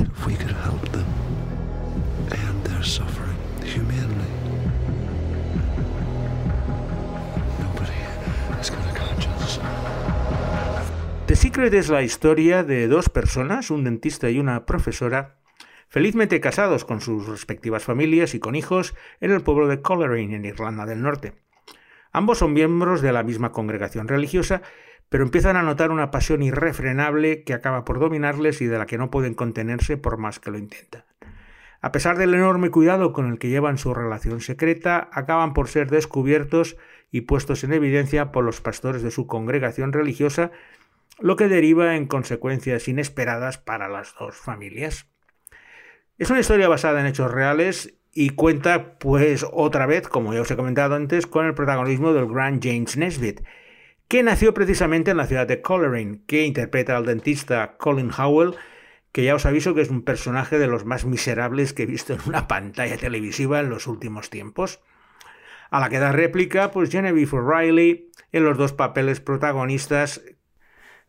The 11.26 11.38
Secret 11.38 11.74
es 11.74 11.88
la 11.88 12.04
historia 12.04 12.64
de 12.64 12.90
dos 12.90 13.08
personas, 13.08 13.72
un 13.72 13.86
dentista 13.86 14.30
y 14.30 14.40
una 14.40 14.66
profesora, 14.66 15.38
felizmente 15.88 16.42
casados 16.42 16.84
con 16.84 17.00
sus 17.00 17.28
respectivas 17.30 17.86
familias 17.86 18.36
y 18.36 18.42
con 18.42 18.56
hijos 18.56 18.94
en 19.22 19.32
el 19.32 19.40
pueblo 19.40 19.70
de 19.70 19.82
Coleraine, 19.82 20.36
en 20.36 20.44
Irlanda 20.44 20.86
del 20.86 21.02
Norte. 21.02 21.36
Ambos 22.12 22.40
son 22.40 22.52
miembros 22.52 23.02
de 23.02 23.14
la 23.14 23.24
misma 23.24 23.54
congregación 23.54 24.10
religiosa, 24.10 24.64
pero 25.08 25.24
empiezan 25.24 25.56
a 25.56 25.64
notar 25.64 25.92
una 25.92 26.12
pasión 26.12 26.44
irrefrenable 26.44 27.44
que 27.46 27.54
acaba 27.54 27.86
por 27.86 28.00
dominarles 28.00 28.62
y 28.62 28.66
de 28.66 28.78
la 28.78 28.86
que 28.86 28.98
no 28.98 29.10
pueden 29.10 29.34
contenerse 29.34 29.96
por 29.96 30.18
más 30.18 30.42
que 30.42 30.52
lo 30.52 30.58
intentan. 30.58 31.06
A 31.82 31.94
pesar 31.94 32.18
del 32.18 32.34
enorme 32.34 32.70
cuidado 32.70 33.14
con 33.14 33.32
el 33.32 33.40
que 33.40 33.50
llevan 33.50 33.78
su 33.78 33.94
relación 33.94 34.42
secreta, 34.42 35.10
acaban 35.14 35.54
por 35.54 35.70
ser 35.70 35.90
descubiertos 35.90 36.76
y 37.12 37.22
puestos 37.22 37.64
en 37.64 37.72
evidencia 37.72 38.34
por 38.34 38.44
los 38.44 38.60
pastores 38.60 39.04
de 39.04 39.12
su 39.12 39.26
congregación 39.26 39.94
religiosa 39.94 40.52
lo 41.20 41.36
que 41.36 41.48
deriva 41.48 41.96
en 41.96 42.08
consecuencias 42.08 42.88
inesperadas 42.88 43.58
para 43.58 43.88
las 43.88 44.16
dos 44.20 44.36
familias. 44.36 45.08
Es 46.18 46.30
una 46.30 46.40
historia 46.40 46.68
basada 46.68 47.00
en 47.00 47.08
hechos 47.08 47.32
reales 47.32 47.96
y 48.12 48.30
cuenta, 48.32 49.00
pues, 49.00 49.46
otra 49.52 49.86
vez, 49.86 50.08
como 50.08 50.34
ya 50.34 50.42
os 50.42 50.52
he 50.52 50.56
comentado 50.56 50.96
antes, 50.96 51.26
con 51.26 51.46
el 51.46 51.56
protagonismo 51.56 52.14
del 52.14 52.28
gran 52.28 52.62
James 52.62 52.98
Nesbitt, 52.98 53.42
que 54.08 54.22
nació 54.22 54.54
precisamente 54.54 55.12
en 55.12 55.18
la 55.18 55.26
ciudad 55.26 55.48
de 55.48 55.62
Coleraine, 55.62 56.22
que 56.28 56.46
interpreta 56.46 56.96
al 56.96 57.06
dentista 57.06 57.78
Colin 57.78 58.12
Howell, 58.16 58.56
que 59.12 59.24
ya 59.24 59.36
os 59.36 59.46
aviso 59.46 59.74
que 59.74 59.82
es 59.82 59.90
un 59.90 60.04
personaje 60.04 60.60
de 60.60 60.68
los 60.68 60.86
más 60.86 61.06
miserables 61.06 61.74
que 61.74 61.84
he 61.84 61.88
visto 61.88 62.14
en 62.14 62.20
una 62.28 62.48
pantalla 62.48 62.98
televisiva 62.98 63.60
en 63.60 63.70
los 63.70 63.88
últimos 63.88 64.30
tiempos. 64.30 64.82
A 65.72 65.80
la 65.80 65.90
que 65.90 66.00
da 66.00 66.12
réplica, 66.12 66.72
pues 66.72 66.92
Genevieve 66.92 67.38
O'Reilly 67.38 68.12
en 68.32 68.44
los 68.44 68.58
dos 68.58 68.74
papeles 68.74 69.20
protagonistas 69.20 70.22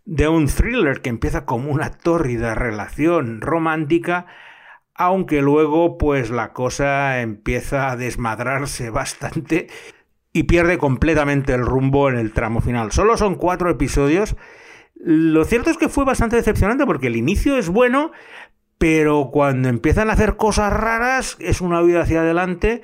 de 0.04 0.28
un 0.28 0.46
thriller 0.46 1.00
que 1.00 1.11
empieza 1.11 1.44
como 1.44 1.70
una 1.70 1.90
tórrida 1.90 2.54
relación 2.54 3.40
romántica 3.40 4.26
aunque 4.94 5.42
luego 5.42 5.99
pues 5.99 6.30
la 6.30 6.52
cosa 6.52 7.20
empieza 7.20 7.90
a 7.90 7.96
desmadrarse 7.96 8.90
bastante 8.90 9.66
y 10.32 10.44
pierde 10.44 10.78
completamente 10.78 11.52
el 11.52 11.64
rumbo 11.64 12.08
en 12.08 12.16
el 12.16 12.32
tramo 12.32 12.61
final. 12.61 12.92
Solo 12.92 13.16
son 13.16 13.34
cuatro 13.34 13.70
episodios. 13.70 14.37
Lo 14.94 15.44
cierto 15.44 15.70
es 15.70 15.76
que 15.76 15.88
fue 15.88 16.04
bastante 16.04 16.37
decepcionante 16.37 16.87
porque 16.87 17.08
el 17.08 17.16
inicio 17.16 17.56
es 17.58 17.68
bueno, 17.68 18.12
pero 18.78 19.31
cuando 19.33 19.69
empiezan 19.69 20.11
a 20.11 20.14
hacer 20.14 20.37
cosas 20.37 20.73
raras 20.73 21.37
es 21.40 21.61
una 21.61 21.81
vida 21.81 22.02
hacia 22.02 22.21
adelante 22.21 22.83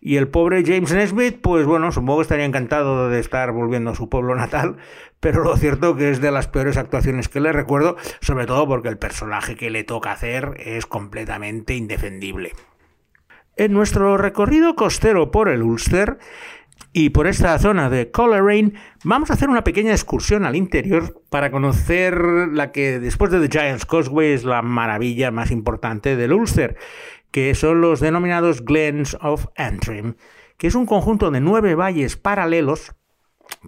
y 0.00 0.16
el 0.16 0.28
pobre 0.28 0.64
James 0.64 0.92
Nesbitt, 0.92 1.40
pues 1.40 1.66
bueno, 1.66 1.92
supongo 1.92 2.18
que 2.18 2.22
estaría 2.22 2.44
encantado 2.44 3.08
de 3.08 3.20
estar 3.20 3.52
volviendo 3.52 3.90
a 3.90 3.94
su 3.94 4.08
pueblo 4.08 4.34
natal, 4.34 4.76
pero 5.20 5.44
lo 5.44 5.56
cierto 5.56 5.96
que 5.96 6.10
es 6.10 6.20
de 6.20 6.30
las 6.30 6.48
peores 6.48 6.76
actuaciones 6.76 7.28
que 7.28 7.40
le 7.40 7.52
recuerdo, 7.52 7.96
sobre 8.20 8.46
todo 8.46 8.66
porque 8.66 8.88
el 8.88 8.98
personaje 8.98 9.56
que 9.56 9.70
le 9.70 9.84
toca 9.84 10.12
hacer 10.12 10.54
es 10.58 10.86
completamente 10.86 11.74
indefendible. 11.74 12.52
En 13.56 13.72
nuestro 13.72 14.16
recorrido 14.16 14.74
costero 14.74 15.30
por 15.30 15.48
el 15.50 15.62
Ulster, 15.62 16.18
y 16.92 17.10
por 17.10 17.26
esta 17.26 17.58
zona 17.58 17.88
de 17.88 18.10
Coleraine 18.10 18.74
vamos 19.04 19.30
a 19.30 19.34
hacer 19.34 19.48
una 19.48 19.64
pequeña 19.64 19.92
excursión 19.92 20.44
al 20.44 20.56
interior 20.56 21.22
para 21.30 21.50
conocer 21.50 22.16
la 22.52 22.72
que 22.72 22.98
después 22.98 23.30
de 23.30 23.46
The 23.46 23.58
Giant's 23.58 23.86
Causeway 23.86 24.32
es 24.32 24.44
la 24.44 24.62
maravilla 24.62 25.30
más 25.30 25.50
importante 25.50 26.16
del 26.16 26.32
Ulster, 26.32 26.76
que 27.30 27.54
son 27.54 27.80
los 27.80 28.00
denominados 28.00 28.64
Glens 28.64 29.16
of 29.20 29.46
Antrim, 29.56 30.14
que 30.58 30.66
es 30.66 30.74
un 30.74 30.86
conjunto 30.86 31.30
de 31.30 31.40
nueve 31.40 31.74
valles 31.74 32.16
paralelos 32.16 32.94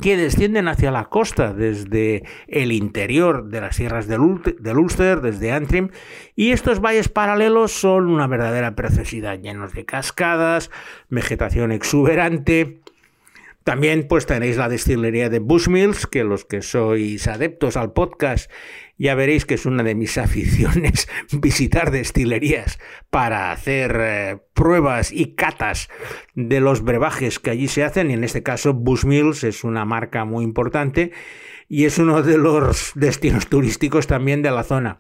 que 0.00 0.16
descienden 0.16 0.68
hacia 0.68 0.90
la 0.90 1.04
costa 1.04 1.52
desde 1.52 2.24
el 2.48 2.72
interior 2.72 3.48
de 3.48 3.60
las 3.60 3.76
sierras 3.76 4.08
del, 4.08 4.20
Ulster, 4.20 5.20
desde 5.20 5.52
Antrim, 5.52 5.90
y 6.34 6.50
estos 6.50 6.80
valles 6.80 7.08
paralelos 7.08 7.72
son 7.72 8.08
una 8.08 8.26
verdadera 8.26 8.74
preciosidad, 8.74 9.38
llenos 9.38 9.72
de 9.72 9.84
cascadas, 9.84 10.70
vegetación 11.08 11.70
exuberante, 11.70 12.80
también 13.64 14.06
pues 14.08 14.26
tenéis 14.26 14.58
la 14.58 14.68
destilería 14.68 15.30
de 15.30 15.38
Bushmills, 15.38 16.06
que 16.06 16.22
los 16.22 16.44
que 16.44 16.60
sois 16.60 17.26
adeptos 17.26 17.78
al 17.78 17.92
podcast 17.92 18.50
ya 18.98 19.14
veréis 19.14 19.46
que 19.46 19.54
es 19.54 19.66
una 19.66 19.82
de 19.82 19.94
mis 19.94 20.18
aficiones 20.18 21.08
visitar 21.32 21.90
destilerías 21.90 22.78
para 23.10 23.52
hacer 23.52 23.96
eh, 23.98 24.38
pruebas 24.52 25.12
y 25.12 25.34
catas 25.34 25.88
de 26.34 26.60
los 26.60 26.82
brebajes 26.82 27.38
que 27.38 27.50
allí 27.50 27.68
se 27.68 27.84
hacen. 27.84 28.10
Y 28.10 28.14
en 28.14 28.24
este 28.24 28.42
caso 28.42 28.74
Bushmills 28.74 29.44
es 29.44 29.64
una 29.64 29.84
marca 29.86 30.26
muy 30.26 30.44
importante 30.44 31.12
y 31.66 31.86
es 31.86 31.98
uno 31.98 32.22
de 32.22 32.36
los 32.36 32.92
destinos 32.94 33.46
turísticos 33.46 34.06
también 34.06 34.42
de 34.42 34.50
la 34.50 34.62
zona 34.62 34.98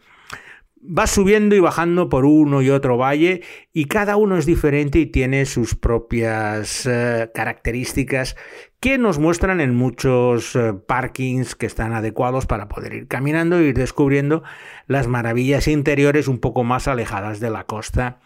vas 0.86 1.10
subiendo 1.10 1.54
y 1.54 1.60
bajando 1.60 2.10
por 2.10 2.26
uno 2.26 2.60
y 2.60 2.68
otro 2.68 2.98
valle 2.98 3.42
y 3.72 3.86
cada 3.86 4.16
uno 4.16 4.36
es 4.36 4.44
diferente 4.44 4.98
y 4.98 5.06
tiene 5.06 5.46
sus 5.46 5.74
propias 5.74 6.84
eh, 6.86 7.30
características 7.34 8.36
que 8.80 8.98
nos 8.98 9.18
muestran 9.18 9.62
en 9.62 9.74
muchos 9.74 10.54
eh, 10.54 10.74
parkings 10.74 11.54
que 11.54 11.64
están 11.64 11.94
adecuados 11.94 12.44
para 12.44 12.68
poder 12.68 12.92
ir 12.92 13.08
caminando 13.08 13.58
e 13.58 13.64
ir 13.64 13.74
descubriendo 13.74 14.42
las 14.86 15.08
maravillas 15.08 15.68
interiores 15.68 16.28
un 16.28 16.38
poco 16.38 16.64
más 16.64 16.86
alejadas 16.86 17.40
de 17.40 17.50
la 17.50 17.64
costa 17.64 18.20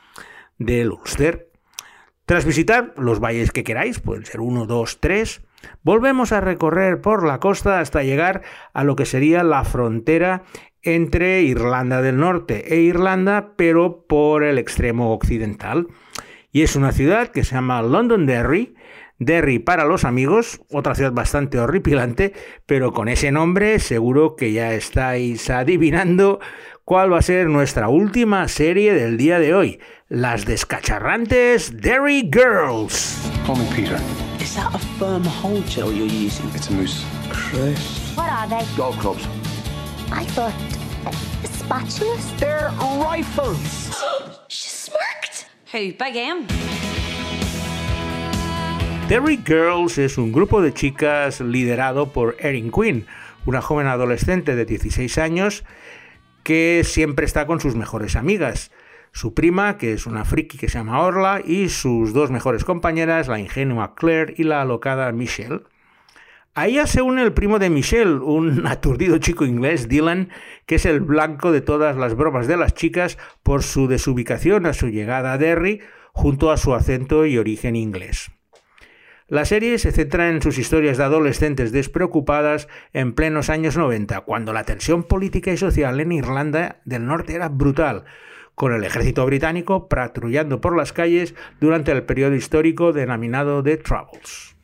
del 0.58 0.90
Ulster. 0.90 1.52
Tras 2.26 2.44
visitar 2.44 2.92
los 2.98 3.20
valles 3.20 3.52
que 3.52 3.64
queráis, 3.64 4.00
pueden 4.00 4.26
ser 4.26 4.40
uno, 4.40 4.66
dos, 4.66 4.98
tres, 5.00 5.42
volvemos 5.82 6.32
a 6.32 6.40
recorrer 6.40 7.00
por 7.00 7.26
la 7.26 7.40
costa 7.40 7.80
hasta 7.80 8.02
llegar 8.02 8.42
a 8.74 8.84
lo 8.84 8.96
que 8.96 9.06
sería 9.06 9.42
la 9.44 9.64
frontera 9.64 10.42
entre 10.82 11.42
Irlanda 11.42 12.02
del 12.02 12.18
Norte 12.18 12.74
e 12.74 12.80
Irlanda, 12.80 13.54
pero 13.56 14.04
por 14.06 14.44
el 14.44 14.58
extremo 14.58 15.12
occidental. 15.12 15.88
Y 16.52 16.62
es 16.62 16.76
una 16.76 16.92
ciudad 16.92 17.28
que 17.28 17.44
se 17.44 17.54
llama 17.54 17.82
Londonderry, 17.82 18.74
Derry 19.18 19.58
para 19.58 19.84
los 19.84 20.04
amigos, 20.04 20.60
otra 20.70 20.94
ciudad 20.94 21.12
bastante 21.12 21.58
horripilante, 21.58 22.32
pero 22.66 22.92
con 22.92 23.08
ese 23.08 23.32
nombre 23.32 23.80
seguro 23.80 24.36
que 24.36 24.52
ya 24.52 24.72
estáis 24.74 25.50
adivinando 25.50 26.38
cuál 26.84 27.12
va 27.12 27.18
a 27.18 27.22
ser 27.22 27.48
nuestra 27.48 27.88
última 27.88 28.46
serie 28.46 28.94
del 28.94 29.16
día 29.16 29.40
de 29.40 29.54
hoy, 29.54 29.80
las 30.08 30.46
descacharrantes 30.46 31.80
Derry 31.80 32.30
Girls. 32.32 33.30
Call 33.44 33.58
me 33.58 33.64
Peter. 33.74 33.98
Is 34.40 34.54
that 34.54 34.72
a 34.74 34.78
firm 34.98 35.24
hold 35.24 35.66
gel 35.68 35.92
you're 35.92 36.06
using? 36.06 36.48
It's 36.54 36.70
a 36.70 36.72
moose. 36.72 37.04
Chris. 37.28 38.14
What 38.16 38.30
are 38.30 38.48
they? 38.48 38.64
Golf 38.76 38.98
clubs. 39.00 39.26
I 40.10 40.24
thought 40.24 40.54
uh, 41.04 41.10
spatulas. 41.42 42.38
They're 42.38 42.70
rifles. 42.98 43.94
She 44.48 44.68
smirked. 44.68 45.46
Who? 45.72 45.92
Big 45.92 46.16
M? 46.16 46.46
Derry 49.08 49.38
Girls 49.46 49.98
es 49.98 50.16
un 50.16 50.32
grupo 50.32 50.62
de 50.62 50.72
chicas 50.72 51.40
liderado 51.40 52.12
por 52.12 52.36
Erin 52.40 52.70
Quinn, 52.70 53.06
una 53.44 53.60
joven 53.60 53.86
adolescente 53.86 54.56
de 54.56 54.64
16 54.64 55.18
años 55.18 55.64
que 56.42 56.82
siempre 56.84 57.26
está 57.26 57.46
con 57.46 57.60
sus 57.60 57.74
mejores 57.74 58.16
amigas. 58.16 58.70
Su 59.12 59.34
prima, 59.34 59.76
que 59.76 59.92
es 59.92 60.06
una 60.06 60.24
friki 60.24 60.56
que 60.56 60.68
se 60.68 60.78
llama 60.78 61.02
Orla, 61.02 61.42
y 61.44 61.68
sus 61.68 62.14
dos 62.14 62.30
mejores 62.30 62.64
compañeras, 62.64 63.28
la 63.28 63.38
ingenua 63.38 63.94
Claire 63.94 64.34
y 64.38 64.44
la 64.44 64.62
alocada 64.62 65.12
Michelle. 65.12 65.60
A 66.58 66.86
se 66.88 67.02
une 67.02 67.22
el 67.22 67.32
primo 67.32 67.60
de 67.60 67.70
Michelle, 67.70 68.14
un 68.14 68.66
aturdido 68.66 69.18
chico 69.18 69.44
inglés, 69.44 69.86
Dylan, 69.86 70.30
que 70.66 70.74
es 70.74 70.86
el 70.86 70.98
blanco 70.98 71.52
de 71.52 71.60
todas 71.60 71.96
las 71.96 72.16
bromas 72.16 72.48
de 72.48 72.56
las 72.56 72.74
chicas 72.74 73.16
por 73.44 73.62
su 73.62 73.86
desubicación 73.86 74.66
a 74.66 74.72
su 74.72 74.88
llegada 74.88 75.32
a 75.32 75.38
Derry, 75.38 75.82
junto 76.10 76.50
a 76.50 76.56
su 76.56 76.74
acento 76.74 77.26
y 77.26 77.38
origen 77.38 77.76
inglés. 77.76 78.32
La 79.28 79.44
serie 79.44 79.78
se 79.78 79.92
centra 79.92 80.30
en 80.30 80.42
sus 80.42 80.58
historias 80.58 80.98
de 80.98 81.04
adolescentes 81.04 81.70
despreocupadas 81.70 82.66
en 82.92 83.14
plenos 83.14 83.50
años 83.50 83.76
90, 83.76 84.22
cuando 84.22 84.52
la 84.52 84.64
tensión 84.64 85.04
política 85.04 85.52
y 85.52 85.56
social 85.56 86.00
en 86.00 86.10
Irlanda 86.10 86.80
del 86.84 87.06
Norte 87.06 87.36
era 87.36 87.48
brutal, 87.50 88.02
con 88.56 88.72
el 88.72 88.82
ejército 88.82 89.24
británico 89.26 89.86
patrullando 89.88 90.60
por 90.60 90.76
las 90.76 90.92
calles 90.92 91.36
durante 91.60 91.92
el 91.92 92.02
periodo 92.02 92.34
histórico 92.34 92.92
denominado 92.92 93.62
The 93.62 93.76
Troubles. 93.76 94.57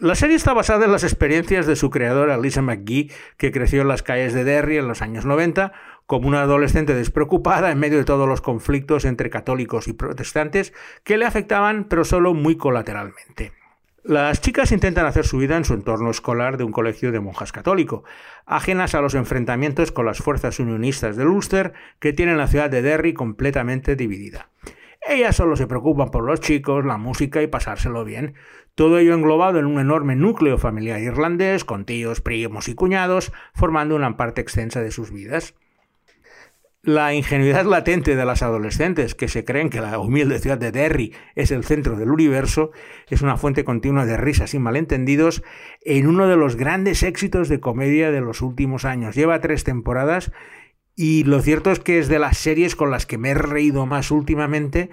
La 0.00 0.14
serie 0.14 0.36
está 0.36 0.54
basada 0.54 0.84
en 0.84 0.92
las 0.92 1.02
experiencias 1.02 1.66
de 1.66 1.74
su 1.74 1.90
creadora 1.90 2.38
Lisa 2.38 2.62
McGee, 2.62 3.10
que 3.36 3.50
creció 3.50 3.82
en 3.82 3.88
las 3.88 4.04
calles 4.04 4.32
de 4.32 4.44
Derry 4.44 4.76
en 4.76 4.86
los 4.86 5.02
años 5.02 5.26
90 5.26 5.72
como 6.06 6.28
una 6.28 6.42
adolescente 6.42 6.94
despreocupada 6.94 7.72
en 7.72 7.80
medio 7.80 7.98
de 7.98 8.04
todos 8.04 8.28
los 8.28 8.40
conflictos 8.40 9.04
entre 9.04 9.28
católicos 9.28 9.88
y 9.88 9.94
protestantes 9.94 10.72
que 11.02 11.18
le 11.18 11.26
afectaban 11.26 11.82
pero 11.82 12.04
solo 12.04 12.32
muy 12.32 12.56
colateralmente. 12.56 13.50
Las 14.04 14.40
chicas 14.40 14.70
intentan 14.70 15.04
hacer 15.04 15.26
su 15.26 15.36
vida 15.38 15.56
en 15.56 15.64
su 15.64 15.74
entorno 15.74 16.12
escolar 16.12 16.58
de 16.58 16.64
un 16.64 16.70
colegio 16.70 17.10
de 17.10 17.18
monjas 17.18 17.50
católico, 17.50 18.04
ajenas 18.46 18.94
a 18.94 19.00
los 19.00 19.14
enfrentamientos 19.14 19.90
con 19.90 20.06
las 20.06 20.18
fuerzas 20.18 20.60
unionistas 20.60 21.16
del 21.16 21.26
Ulster 21.26 21.72
que 21.98 22.12
tienen 22.12 22.38
la 22.38 22.46
ciudad 22.46 22.70
de 22.70 22.82
Derry 22.82 23.14
completamente 23.14 23.96
dividida. 23.96 24.48
Ellas 25.08 25.36
solo 25.36 25.56
se 25.56 25.66
preocupan 25.66 26.10
por 26.10 26.22
los 26.22 26.40
chicos, 26.40 26.84
la 26.84 26.98
música 26.98 27.40
y 27.40 27.46
pasárselo 27.46 28.04
bien. 28.04 28.34
Todo 28.74 28.98
ello 28.98 29.14
englobado 29.14 29.58
en 29.58 29.64
un 29.64 29.80
enorme 29.80 30.16
núcleo 30.16 30.58
familiar 30.58 31.00
irlandés, 31.00 31.64
con 31.64 31.86
tíos, 31.86 32.20
primos 32.20 32.68
y 32.68 32.74
cuñados, 32.74 33.32
formando 33.54 33.96
una 33.96 34.18
parte 34.18 34.42
extensa 34.42 34.82
de 34.82 34.90
sus 34.90 35.10
vidas. 35.10 35.54
La 36.82 37.14
ingenuidad 37.14 37.64
latente 37.64 38.16
de 38.16 38.24
las 38.26 38.42
adolescentes 38.42 39.14
que 39.14 39.28
se 39.28 39.46
creen 39.46 39.70
que 39.70 39.80
la 39.80 39.98
humilde 39.98 40.38
ciudad 40.40 40.58
de 40.58 40.72
Derry 40.72 41.14
es 41.34 41.50
el 41.50 41.64
centro 41.64 41.96
del 41.96 42.10
universo 42.10 42.70
es 43.08 43.20
una 43.20 43.36
fuente 43.36 43.64
continua 43.64 44.06
de 44.06 44.16
risas 44.16 44.54
y 44.54 44.58
malentendidos 44.58 45.42
en 45.84 46.06
uno 46.06 46.28
de 46.28 46.36
los 46.36 46.56
grandes 46.56 47.02
éxitos 47.02 47.48
de 47.48 47.60
comedia 47.60 48.10
de 48.10 48.20
los 48.20 48.42
últimos 48.42 48.84
años. 48.84 49.16
Lleva 49.16 49.40
tres 49.40 49.64
temporadas 49.64 50.32
y 51.00 51.22
lo 51.22 51.40
cierto 51.42 51.70
es 51.70 51.78
que 51.78 52.00
es 52.00 52.08
de 52.08 52.18
las 52.18 52.38
series 52.38 52.74
con 52.74 52.90
las 52.90 53.06
que 53.06 53.18
me 53.18 53.30
he 53.30 53.34
reído 53.34 53.86
más 53.86 54.10
últimamente 54.10 54.90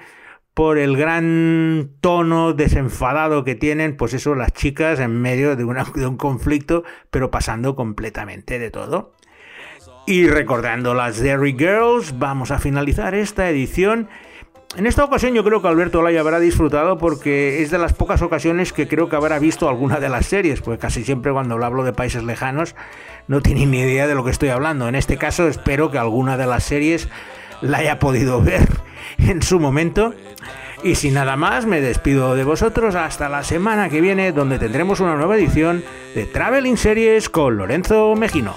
por 0.53 0.77
el 0.77 0.95
gran 0.95 1.93
tono 1.99 2.53
desenfadado 2.53 3.43
que 3.43 3.55
tienen, 3.55 3.97
pues 3.97 4.13
eso, 4.13 4.35
las 4.35 4.53
chicas 4.53 4.99
en 4.99 5.19
medio 5.19 5.55
de, 5.55 5.63
un 6.05 6.17
conflicto, 6.17 6.83
pero 7.09 7.31
pasando 7.31 7.75
completamente 7.75 8.59
de 8.59 8.69
todo. 8.69 9.15
Y 10.05 10.27
recordando 10.27 10.93
las 10.93 11.19
Derry 11.19 11.55
Girls, 11.57 12.19
vamos 12.19 12.51
a 12.51 12.59
finalizar 12.59 13.15
esta 13.15 13.49
edición 13.49 14.07
En 14.77 14.85
esta 14.87 15.05
ocasión 15.05 15.33
yo 15.33 15.43
creo 15.45 15.61
que 15.61 15.69
Alberto 15.69 15.99
Olaya 15.99 16.19
habrá 16.19 16.39
disfrutado 16.39 16.97
porque 16.97 17.61
es 17.61 17.71
de 17.71 17.77
las 17.77 17.93
pocas 17.93 18.21
ocasiones 18.21 18.73
que 18.73 18.89
creo 18.89 19.07
que 19.07 19.15
habrá 19.15 19.39
visto 19.39 19.69
alguna 19.69 20.01
de 20.01 20.09
las 20.09 20.25
series, 20.25 20.59
pues 20.59 20.77
casi 20.79 21.05
siempre 21.05 21.31
cuando 21.31 21.63
hablo 21.63 21.83
de 21.85 21.93
países 21.93 22.23
lejanos 22.23 22.75
no 23.27 23.41
tiene 23.41 23.65
ni 23.65 23.79
idea 23.79 24.05
de 24.05 24.15
lo 24.15 24.25
que 24.25 24.31
estoy 24.31 24.49
hablando. 24.49 24.89
En 24.89 24.95
este 24.95 25.17
caso 25.17 25.47
espero 25.47 25.91
que 25.91 25.97
alguna 25.97 26.35
de 26.35 26.45
las 26.45 26.65
series 26.65 27.07
la 27.61 27.77
haya 27.77 27.99
podido 27.99 28.41
ver 28.43 28.67
en 29.17 29.41
su 29.41 29.61
momento. 29.61 30.13
Y 30.83 30.95
sin 30.95 31.13
nada 31.13 31.37
más, 31.37 31.65
me 31.65 31.79
despido 31.79 32.35
de 32.35 32.43
vosotros 32.43 32.95
hasta 32.95 33.29
la 33.29 33.43
semana 33.43 33.89
que 33.89 34.01
viene, 34.01 34.33
donde 34.33 34.59
tendremos 34.59 34.99
una 34.99 35.15
nueva 35.15 35.37
edición 35.37 35.83
de 36.13 36.25
Traveling 36.25 36.77
Series 36.77 37.29
con 37.29 37.57
Lorenzo 37.57 38.13
Mejino. 38.15 38.55